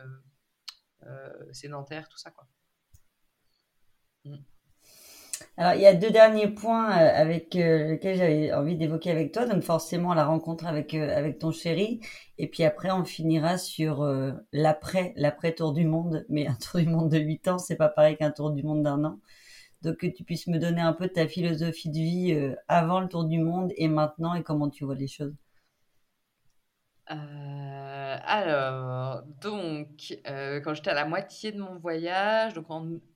[1.52, 2.46] sédentaire, tout ça quoi.
[4.24, 4.36] Mm.
[5.56, 9.32] Alors, il y a deux derniers points euh, avec euh, lesquels j'avais envie d'évoquer avec
[9.32, 9.46] toi.
[9.46, 12.00] Donc, forcément, la rencontre avec, euh, avec ton chéri.
[12.38, 14.04] Et puis après, on finira sur
[14.52, 16.24] l'après, l'après tour du monde.
[16.28, 18.82] Mais un tour du monde de 8 ans, c'est pas pareil qu'un tour du monde
[18.82, 19.18] d'un an.
[19.82, 23.24] Donc, que tu puisses me donner un peu ta philosophie de vie avant le tour
[23.24, 25.34] du monde et maintenant et comment tu vois les choses.
[28.24, 32.66] alors, donc, quand j'étais à la moitié de mon voyage, donc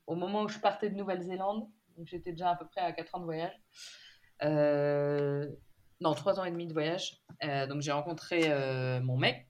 [0.07, 3.15] au moment où je partais de Nouvelle-Zélande, donc j'étais déjà à peu près à 4
[3.15, 3.61] ans de voyage.
[4.43, 5.49] Euh,
[6.01, 7.23] non, 3 ans et demi de voyage.
[7.45, 9.47] Euh, donc j'ai rencontré euh, mon mec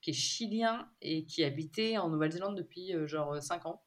[0.00, 3.82] qui est chilien et qui habitait en Nouvelle-Zélande depuis genre 5 ans.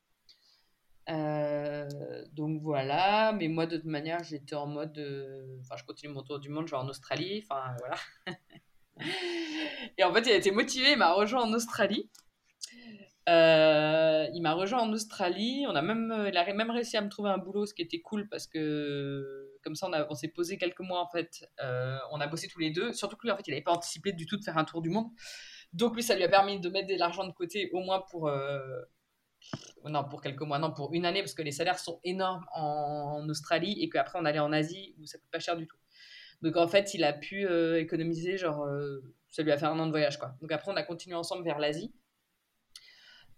[2.34, 4.98] donc voilà, mais moi de toute manière j'étais en mode,
[5.62, 7.98] enfin je continue mon tour du monde, je vais en Australie, enfin voilà.
[9.98, 12.10] et en fait il a été motivé, il m'a rejoint en Australie.
[13.29, 15.65] Euh, il m'a rejoint en Australie.
[15.67, 17.81] On a même, euh, il a même réussi à me trouver un boulot, ce qui
[17.81, 21.49] était cool parce que comme ça, on, s'est posé quelques mois en fait.
[21.62, 22.91] Euh, on a bossé tous les deux.
[22.93, 24.81] Surtout que lui, en fait, il n'avait pas anticipé du tout de faire un tour
[24.81, 25.07] du monde.
[25.71, 28.29] Donc lui, ça lui a permis de mettre de l'argent de côté, au moins pour
[29.86, 33.27] non pour quelques mois, non pour une année, parce que les salaires sont énormes en,
[33.29, 35.77] Australie et qu'après on allait en Asie où ça coûte pas cher du tout.
[36.41, 38.67] Donc en fait, il a pu économiser, genre,
[39.29, 40.36] ça lui a fait un an de voyage quoi.
[40.41, 41.93] Donc après, on a continué ensemble vers l'Asie.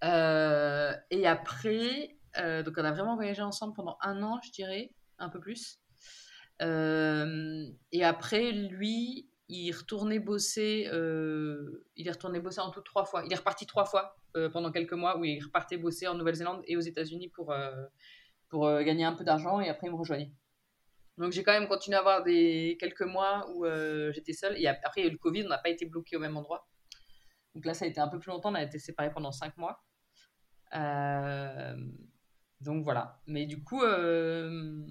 [0.04, 4.92] Euh, et après, euh, donc on a vraiment voyagé ensemble pendant un an, je dirais,
[5.20, 5.80] un peu plus.
[6.62, 10.90] Euh, et après, lui, il retournait bosser,
[11.96, 13.24] il est retourné bosser en tout trois fois.
[13.26, 14.18] Il est reparti trois fois
[14.52, 17.54] pendant quelques mois où il repartait bosser en Nouvelle-Zélande et aux États-Unis pour,
[18.50, 20.32] pour gagner un peu d'argent et après il me rejoignait.
[21.18, 23.66] Donc j'ai quand même continué à avoir des quelques mois où
[24.14, 26.16] j'étais seule et après il y a eu le Covid, on n'a pas été bloqué
[26.16, 26.68] au même endroit.
[27.56, 29.58] Donc là ça a été un peu plus longtemps, on a été séparés pendant cinq
[29.58, 29.84] mois.
[30.76, 31.76] Euh,
[32.62, 33.20] donc voilà.
[33.28, 34.86] Mais du coup, euh,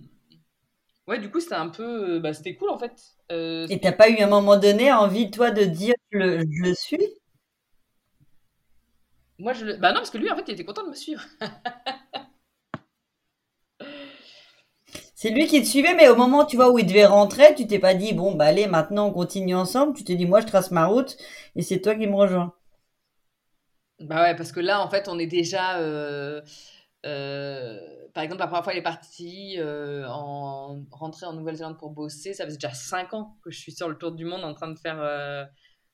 [1.06, 3.00] ouais, du coup, c'était un peu, bah, c'était cool en fait.
[3.32, 6.38] Euh, Et t'as pas eu à un moment donné envie, toi, de dire je le,
[6.40, 6.98] je le suis?
[9.38, 9.76] Moi, je le...
[9.76, 11.22] Bah non, parce que lui, en fait, il était content de me suivre.
[15.24, 17.66] C'est lui qui te suivait, mais au moment, tu vois, où il devait rentrer, tu
[17.66, 19.96] t'es pas dit, bon, bah allez, maintenant on continue ensemble.
[19.96, 21.16] Tu t'es dit, moi, je trace ma route
[21.56, 22.52] et c'est toi qui me rejoins.
[24.00, 25.78] Bah ouais, parce que là, en fait, on est déjà.
[25.78, 26.42] Euh,
[27.06, 27.78] euh,
[28.12, 32.34] par exemple, la première fois, il est parti euh, en rentrer en Nouvelle-Zélande pour bosser.
[32.34, 34.68] Ça faisait déjà 5 ans que je suis sur le tour du monde en train
[34.68, 35.48] de faire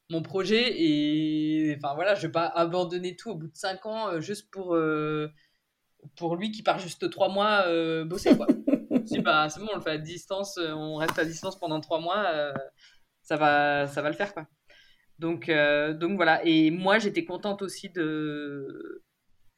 [0.09, 0.75] mon projet.
[0.77, 4.77] Et enfin voilà, je vais pas abandonner tout au bout de 5 ans juste pour,
[6.17, 7.65] pour lui qui part juste 3 mois
[8.07, 8.37] bosser.
[8.37, 8.49] Quoi.
[9.07, 12.01] si, bah, c'est bon, on le fait à distance, on reste à distance pendant 3
[12.01, 12.53] mois,
[13.23, 14.33] ça, va, ça va le faire.
[14.35, 14.47] quoi.
[15.21, 16.41] Donc, euh, donc voilà.
[16.45, 19.05] Et moi, j'étais contente aussi de.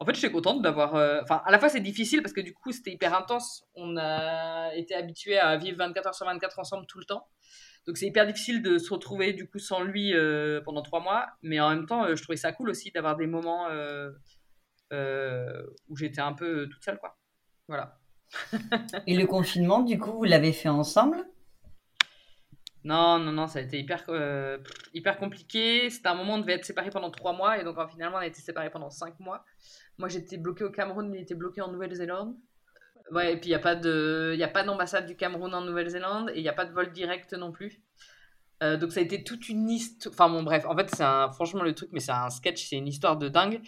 [0.01, 0.97] En fait, j'étais contente d'avoir.
[0.97, 3.65] Euh, enfin, à la fois, c'est difficile parce que du coup, c'était hyper intense.
[3.77, 7.29] On a été habitué à vivre 24 heures sur 24 ensemble tout le temps.
[7.87, 11.29] Donc, c'est hyper difficile de se retrouver du coup sans lui euh, pendant trois mois.
[11.43, 13.69] Mais en même temps, je trouvais ça cool aussi d'avoir des moments
[15.89, 17.17] où j'étais un peu toute seule, quoi.
[17.69, 18.02] Voilà.
[19.07, 21.25] Et le confinement, du coup, vous l'avez fait ensemble?
[22.85, 24.59] Non, non, non, ça a été hyper, euh,
[24.93, 25.89] hyper compliqué.
[25.89, 28.21] C'était un moment où on devait être séparés pendant trois mois et donc finalement on
[28.21, 29.45] a été séparés pendant cinq mois.
[29.99, 32.35] Moi j'étais bloqué au Cameroun, il était bloqué en Nouvelle-Zélande.
[33.13, 36.49] Ouais, et puis il n'y a pas d'ambassade du Cameroun en Nouvelle-Zélande et il n'y
[36.49, 37.81] a pas de vol direct non plus.
[38.65, 40.13] Euh, donc ça a été toute une histoire.
[40.13, 42.89] Enfin bon, bref, en fait c'est franchement le truc, mais c'est un sketch, c'est une
[42.89, 43.61] histoire de dingue.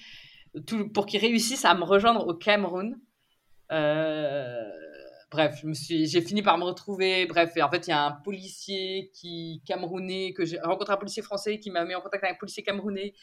[0.92, 2.96] Pour qu'ils réussissent à me rejoindre au Cameroun.
[3.72, 4.70] Euh,
[5.30, 7.26] bref, je me suis, j'ai fini par me retrouver.
[7.26, 11.22] Bref, en fait, il y a un policier qui camerounais que j'ai rencontré un policier
[11.22, 13.14] français qui m'a mis en contact avec un policier camerounais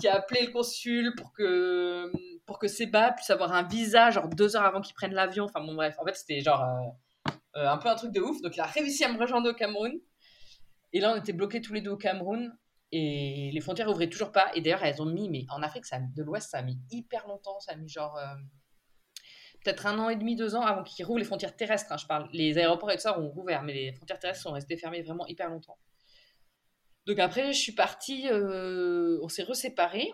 [0.00, 2.10] qui a appelé le consul pour que
[2.46, 5.44] pour que Seba puisse avoir un visa genre deux heures avant qu'il prenne l'avion.
[5.44, 8.40] Enfin bon, bref, en fait, c'était genre euh, euh, un peu un truc de ouf.
[8.40, 9.92] Donc, il a réussi à me rejoindre au Cameroun.
[10.92, 12.56] Et là, on était bloqués tous les deux au Cameroun
[12.90, 14.50] et les frontières ouvraient toujours pas.
[14.54, 17.26] Et d'ailleurs, elles ont mis, mais en Afrique ça, de l'Ouest, ça a mis hyper
[17.26, 17.60] longtemps.
[17.60, 18.18] Ça a mis genre
[19.64, 21.92] peut-être un an et demi, deux ans avant qu'ils rouvrent les frontières terrestres.
[21.92, 22.28] Hein, je parle.
[22.32, 25.26] Les aéroports et tout ça ont rouvert, mais les frontières terrestres sont restées fermées vraiment
[25.26, 25.78] hyper longtemps.
[27.06, 30.12] Donc après, je suis partie, euh, on s'est reséparés.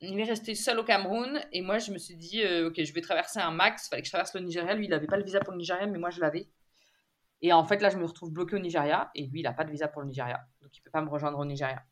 [0.00, 2.92] Il est resté seul au Cameroun et moi, je me suis dit, euh, ok, je
[2.92, 3.86] vais traverser un max.
[3.86, 4.74] Il fallait que je traverse le Nigeria.
[4.74, 6.48] Lui, il n'avait pas le visa pour le Nigeria, mais moi, je l'avais.
[7.40, 9.64] Et en fait, là, je me retrouve bloqué au Nigeria et lui, il n'a pas
[9.64, 10.40] de visa pour le Nigeria.
[10.60, 11.82] Donc, il ne peut pas me rejoindre au Nigeria.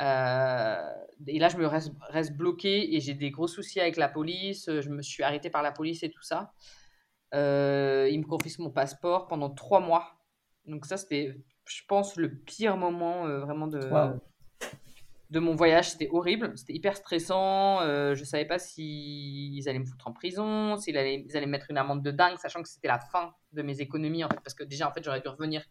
[0.00, 4.68] Et là, je me reste, reste bloqué et j'ai des gros soucis avec la police.
[4.68, 6.52] Je me suis arrêté par la police et tout ça.
[7.34, 10.12] Euh, il me confisque mon passeport pendant trois mois.
[10.66, 13.80] Donc ça, c'était, je pense, le pire moment euh, vraiment de,
[15.30, 15.90] de mon voyage.
[15.90, 17.80] C'était horrible, c'était hyper stressant.
[17.80, 21.52] Euh, je savais pas s'ils allaient me foutre en prison, s'ils allaient, ils allaient me
[21.52, 24.40] mettre une amende de dingue, sachant que c'était la fin de mes économies, en fait,
[24.40, 25.64] parce que déjà, en fait, j'aurais dû revenir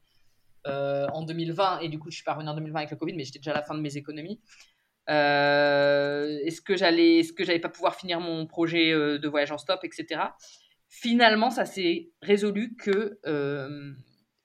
[0.65, 3.39] en 2020 et du coup, je suis pas en 2020 avec le Covid, mais j'étais
[3.39, 4.39] déjà à la fin de mes économies.
[5.07, 9.79] est-ce que j'allais, est-ce que j'allais pas pouvoir finir mon projet de voyage en stop,
[9.83, 10.21] etc
[10.95, 13.93] finalement, ça s'est résolu que euh,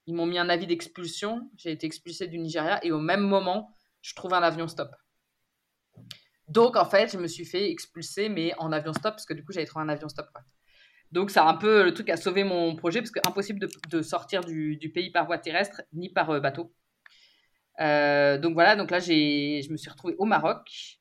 [0.06, 1.48] ils m'ont mis un avis d'expulsion.
[1.56, 4.90] J'ai été expulsée du Nigeria et au même moment, je trouve un avion stop.
[6.48, 9.44] Donc, en fait, je me suis fait expulser, mais en avion stop, parce que du
[9.44, 10.26] coup, j'avais trouvé un avion stop.
[11.12, 14.02] Donc, c'est un peu le truc qui a sauvé mon projet, parce que impossible de,
[14.02, 16.72] sortir du, pays par voie terrestre ni par euh, bateau.
[17.80, 20.98] Euh, donc voilà, donc là, je me suis retrouvée au Maroc.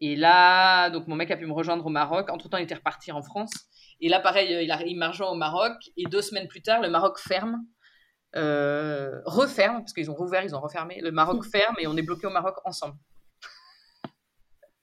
[0.00, 2.30] Et là, donc mon mec a pu me rejoindre au Maroc.
[2.30, 3.52] Entre temps, il était reparti en France.
[4.00, 5.74] Et là, pareil, il, a, il m'a rejoint au Maroc.
[5.96, 7.64] Et deux semaines plus tard, le Maroc ferme,
[8.36, 11.00] euh, referme, parce qu'ils ont rouvert, ils ont refermé.
[11.00, 12.96] Le Maroc ferme et on est bloqué au Maroc ensemble.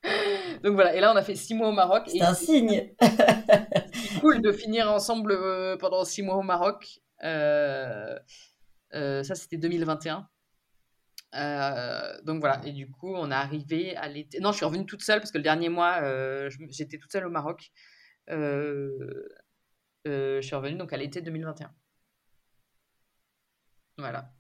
[0.63, 0.95] donc voilà.
[0.95, 2.03] Et là, on a fait six mois au Maroc.
[2.07, 2.93] C'est un signe.
[3.01, 6.99] c'est cool de finir ensemble euh, pendant six mois au Maroc.
[7.23, 8.17] Euh,
[8.91, 10.27] ça, c'était 2021.
[11.35, 14.39] Euh, donc voilà, et du coup, on est arrivé à l'été.
[14.39, 17.25] Non, je suis revenue toute seule parce que le dernier mois, euh, j'étais toute seule
[17.25, 17.71] au Maroc.
[18.29, 19.27] Euh,
[20.05, 21.73] je suis revenue donc à l'été 2021.
[23.97, 24.31] Voilà.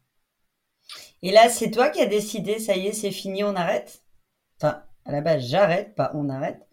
[1.21, 4.03] Et là, c'est toi qui as décidé, ça y est, c'est fini, on arrête?
[4.61, 6.67] Enfin, à la base, j'arrête, pas on arrête.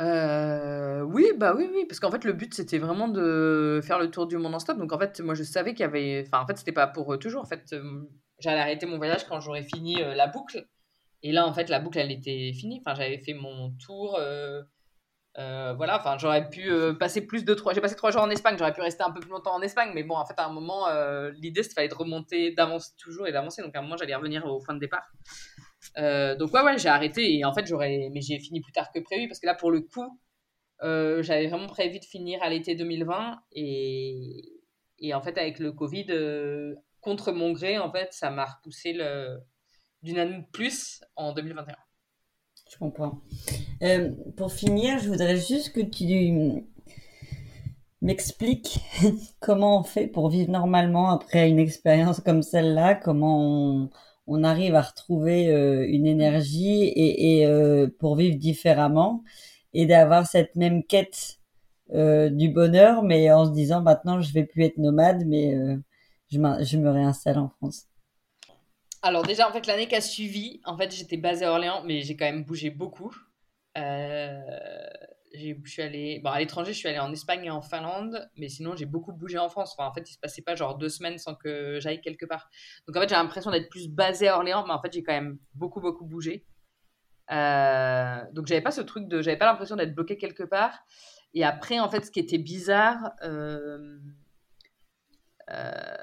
[0.00, 4.10] Euh, oui, bah oui, oui, parce qu'en fait, le but, c'était vraiment de faire le
[4.10, 4.78] tour du monde en stop.
[4.78, 6.24] Donc, en fait, moi, je savais qu'il y avait.
[6.26, 7.42] Enfin, en fait, c'était pas pour toujours.
[7.42, 8.02] En fait, euh,
[8.38, 10.66] j'allais arrêter mon voyage quand j'aurais fini euh, la boucle.
[11.22, 12.80] Et là, en fait, la boucle, elle était finie.
[12.84, 14.18] Enfin, j'avais fait mon tour.
[15.36, 17.72] Voilà, enfin, j'aurais pu passer plus de trois.
[17.72, 19.90] J'ai passé trois jours en Espagne, j'aurais pu rester un peu plus longtemps en Espagne.
[19.94, 20.86] Mais bon, en fait, à un moment,
[21.32, 23.62] l'idée, c'était de remonter, d'avancer toujours et d'avancer.
[23.62, 25.08] Donc, à un moment, j'allais revenir au point de départ.
[25.98, 28.90] Euh, donc ouais, ouais, j'ai arrêté et en fait j'aurais, mais j'ai fini plus tard
[28.92, 30.20] que prévu parce que là pour le coup,
[30.82, 34.62] euh, j'avais vraiment prévu de finir à l'été 2020 et,
[34.98, 38.92] et en fait avec le Covid, euh, contre mon gré, en fait, ça m'a repoussé
[40.02, 41.74] d'une année de plus en 2021.
[42.70, 43.20] Je comprends.
[44.36, 46.62] pour finir, je voudrais juste que tu
[48.02, 48.80] m'expliques
[49.40, 53.88] comment on fait pour vivre normalement après une expérience comme celle-là, comment
[54.26, 59.24] on arrive à retrouver euh, une énergie et, euh, pour vivre différemment
[59.74, 61.38] et d'avoir cette même quête
[61.94, 65.56] euh, du bonheur, mais en se disant maintenant je vais plus être nomade, mais
[66.30, 67.89] je, me réinstalle en France.
[69.02, 72.02] Alors déjà en fait l'année qui a suivi, en fait j'étais basée à Orléans, mais
[72.02, 73.14] j'ai quand même bougé beaucoup.
[73.76, 78.48] Je suis allée bon, à l'étranger je suis allée en Espagne et en Finlande mais
[78.48, 79.74] sinon j'ai beaucoup bougé en France.
[79.78, 82.50] En fait il se passait pas genre deux semaines sans que j'aille quelque part.
[82.86, 85.12] Donc en fait j'ai l'impression d'être plus basée à Orléans mais en fait j'ai quand
[85.12, 86.44] même beaucoup beaucoup bougé.
[87.30, 90.84] Euh, donc j'avais pas ce truc de j'avais pas l'impression d'être bloqué quelque part.
[91.32, 93.98] Et après en fait ce qui était bizarre euh,
[95.50, 95.96] euh,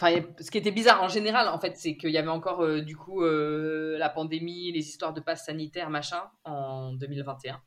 [0.00, 2.80] Enfin, ce qui était bizarre en général, en fait, c'est qu'il y avait encore euh,
[2.80, 7.60] du coup la pandémie, les histoires de passe sanitaire, machin, en 2021.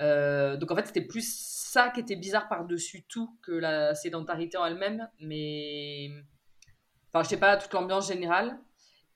[0.00, 4.56] Euh, donc en fait, c'était plus ça qui était bizarre par-dessus tout que la sédentarité
[4.56, 5.08] en elle-même.
[5.20, 6.10] Mais
[7.08, 8.58] enfin, je sais pas, toute l'ambiance générale.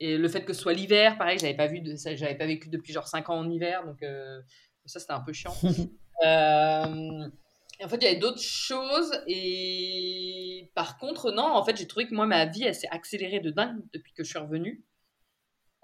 [0.00, 2.68] Et le fait que ce soit l'hiver, pareil, j'avais pas vu, de, j'avais pas vécu
[2.68, 4.40] depuis genre 5 ans en hiver, donc euh,
[4.84, 5.54] ça c'était un peu chiant.
[7.84, 9.12] en fait, il y avait d'autres choses.
[9.26, 13.40] Et par contre, non, en fait, j'ai trouvé que moi, ma vie, elle s'est accélérée
[13.40, 14.84] de dingue depuis que je suis revenue.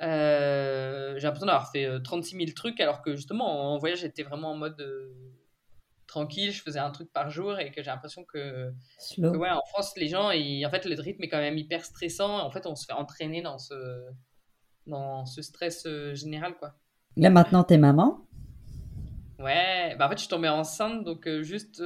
[0.00, 4.22] Euh, j'ai l'impression d'avoir fait 36 euh, 000 trucs, alors que justement, en voyage, j'étais
[4.22, 5.12] vraiment en mode euh,
[6.06, 8.72] tranquille, je faisais un truc par jour et que j'ai l'impression que,
[9.18, 12.38] ouais, en France, les gens, en fait, le rythme est quand même hyper stressant.
[12.38, 13.74] En fait, on se fait entraîner dans ce,
[14.86, 16.74] dans ce stress général, quoi.
[17.16, 18.27] Là, maintenant, t'es maman
[19.38, 21.78] Ouais, bah en fait, je suis tombée enceinte, donc juste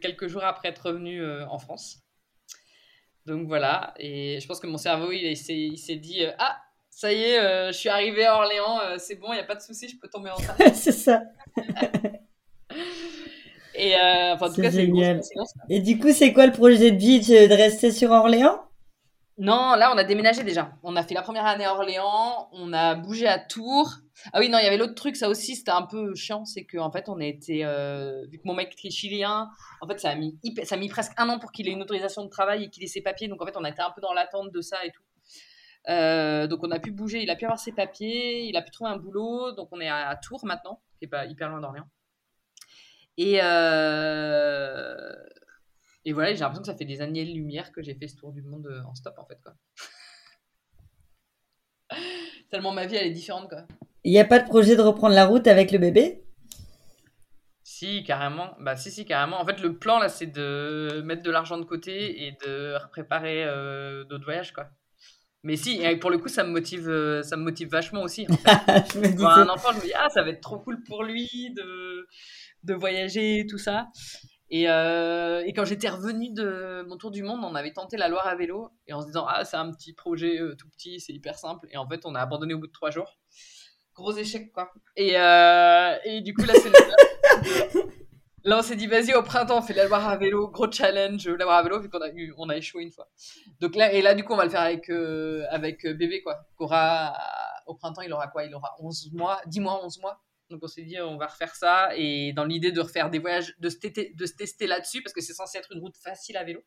[0.00, 2.02] quelques jours après être revenue en France.
[3.26, 6.56] Donc voilà, et je pense que mon cerveau, il, il s'est dit Ah,
[6.96, 9.44] ça y est, euh, je suis arrivée à Orléans, euh, c'est bon, il n'y a
[9.44, 10.56] pas de souci, je peux tomber enceinte.
[10.74, 11.24] c'est ça.
[13.74, 15.20] Et euh, enfin, en tout cas, c'est génial.
[15.68, 18.62] Et du coup, c'est quoi le projet de vie de rester sur Orléans?
[19.38, 20.72] Non, là, on a déménagé déjà.
[20.82, 23.98] On a fait la première année à Orléans, on a bougé à Tours.
[24.32, 26.64] Ah oui, non, il y avait l'autre truc, ça aussi, c'était un peu chiant, c'est
[26.64, 29.50] qu'en fait, on a été, euh, vu que mon mec est chilien,
[29.82, 30.38] en fait, ça a mis,
[30.70, 32.86] a mis presque un an pour qu'il ait une autorisation de travail et qu'il ait
[32.86, 33.28] ses papiers.
[33.28, 35.02] Donc, en fait, on a été un peu dans l'attente de ça et tout.
[35.90, 38.70] Euh, donc, on a pu bouger, il a pu avoir ses papiers, il a pu
[38.70, 39.52] trouver un boulot.
[39.52, 41.88] Donc, on est à, Tours maintenant, qui est pas hyper loin d'Orléans.
[43.18, 45.12] Et, euh,
[46.06, 48.40] et voilà, j'ai l'impression que ça fait des années-lumière que j'ai fait ce tour du
[48.40, 49.40] monde euh, en stop, en fait.
[49.42, 49.54] Quoi.
[52.50, 53.48] Tellement ma vie, elle est différente.
[53.48, 53.66] Quoi.
[54.04, 56.22] Il n'y a pas de projet de reprendre la route avec le bébé?
[57.64, 58.54] Si, carrément.
[58.60, 59.40] Bah, si, si, carrément.
[59.40, 63.42] En fait, le plan, là, c'est de mettre de l'argent de côté et de préparer
[63.44, 64.68] euh, d'autres voyages, quoi.
[65.42, 68.28] Mais si, et pour le coup, ça me motive, euh, ça me motive vachement aussi.
[68.30, 68.48] En fait.
[68.94, 71.02] je me dis un enfant, je me dis, ah, ça va être trop cool pour
[71.02, 72.06] lui de,
[72.62, 73.88] de voyager, tout ça.
[74.48, 78.08] Et, euh, et, quand j'étais revenue de mon tour du monde, on avait tenté la
[78.08, 81.00] Loire à vélo et en se disant ah c'est un petit projet euh, tout petit,
[81.00, 83.18] c'est hyper simple et en fait on a abandonné au bout de trois jours.
[83.94, 84.70] Gros échec quoi.
[84.94, 86.70] Et, euh, et du coup là c'est
[88.44, 91.26] là on s'est dit vas-y au printemps on fait la Loire à vélo, gros challenge
[91.26, 93.08] la Loire à vélo vu qu'on a eu on a échoué une fois.
[93.60, 94.88] Donc là et là du coup on va le faire avec
[95.50, 96.46] avec bébé quoi.
[96.56, 97.16] Cora
[97.66, 98.44] au printemps il aura quoi?
[98.44, 100.20] Il aura 11 mois, 10 mois, 11 mois.
[100.50, 101.90] Donc on s'est dit, on va refaire ça.
[101.96, 105.20] Et dans l'idée de refaire des voyages, de se, de se tester là-dessus, parce que
[105.20, 106.62] c'est censé être une route facile à vélo.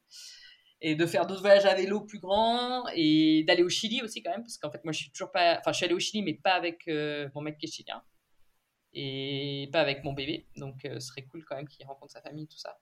[0.82, 2.88] Et de faire d'autres voyages à vélo plus grands.
[2.94, 4.44] Et d'aller au Chili aussi, quand même.
[4.44, 5.58] Parce qu'en fait, moi, je suis toujours pas.
[5.60, 8.02] Enfin, je suis allé au Chili, mais pas avec euh, mon mec qui est chilien.
[8.94, 10.48] Et pas avec mon bébé.
[10.56, 12.78] Donc euh, ce serait cool quand même qu'il rencontre sa famille, tout ça.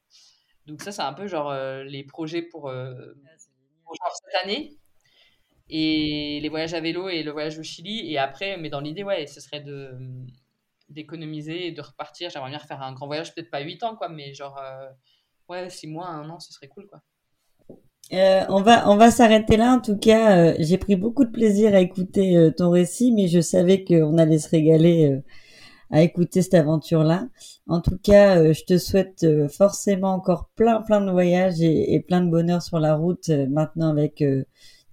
[0.65, 4.77] Donc ça, c'est un peu genre euh, les projets pour, pour genre cette année
[5.69, 8.11] et les voyages à vélo et le voyage au Chili.
[8.11, 9.97] Et après, mais dans l'idée, ouais, ce serait de,
[10.89, 12.29] d'économiser et de repartir.
[12.29, 14.89] J'aimerais bien refaire un grand voyage, peut-être pas 8 ans, quoi, mais genre, euh,
[15.49, 17.01] ouais, 6 mois, 1 an, ce serait cool, quoi.
[18.13, 19.73] Euh, on va on va s'arrêter là.
[19.73, 23.41] En tout cas, euh, j'ai pris beaucoup de plaisir à écouter ton récit, mais je
[23.41, 25.21] savais qu'on allait se régaler
[25.91, 27.27] à écouter cette aventure-là.
[27.67, 32.29] En tout cas, je te souhaite forcément encore plein plein de voyages et, plein de
[32.29, 34.23] bonheur sur la route maintenant avec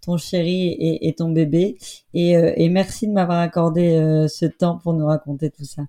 [0.04, 1.76] ton chéri et, ton bébé.
[2.14, 5.82] Euh, et, merci de m'avoir accordé euh, ce temps pour nous raconter tout ça.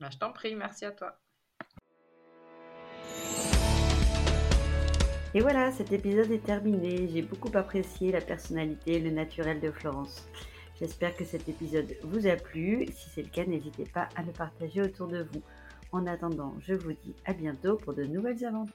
[0.00, 1.18] Bah, je t'en prie, merci à toi.
[5.34, 7.08] Et voilà, cet épisode est terminé.
[7.08, 10.28] J'ai beaucoup apprécié la personnalité et le naturel de Florence.
[10.78, 12.86] J'espère que cet épisode vous a plu.
[12.92, 15.42] Si c'est le cas, n'hésitez pas à le partager autour de vous.
[15.90, 18.74] En attendant, je vous dis à bientôt pour de nouvelles aventures.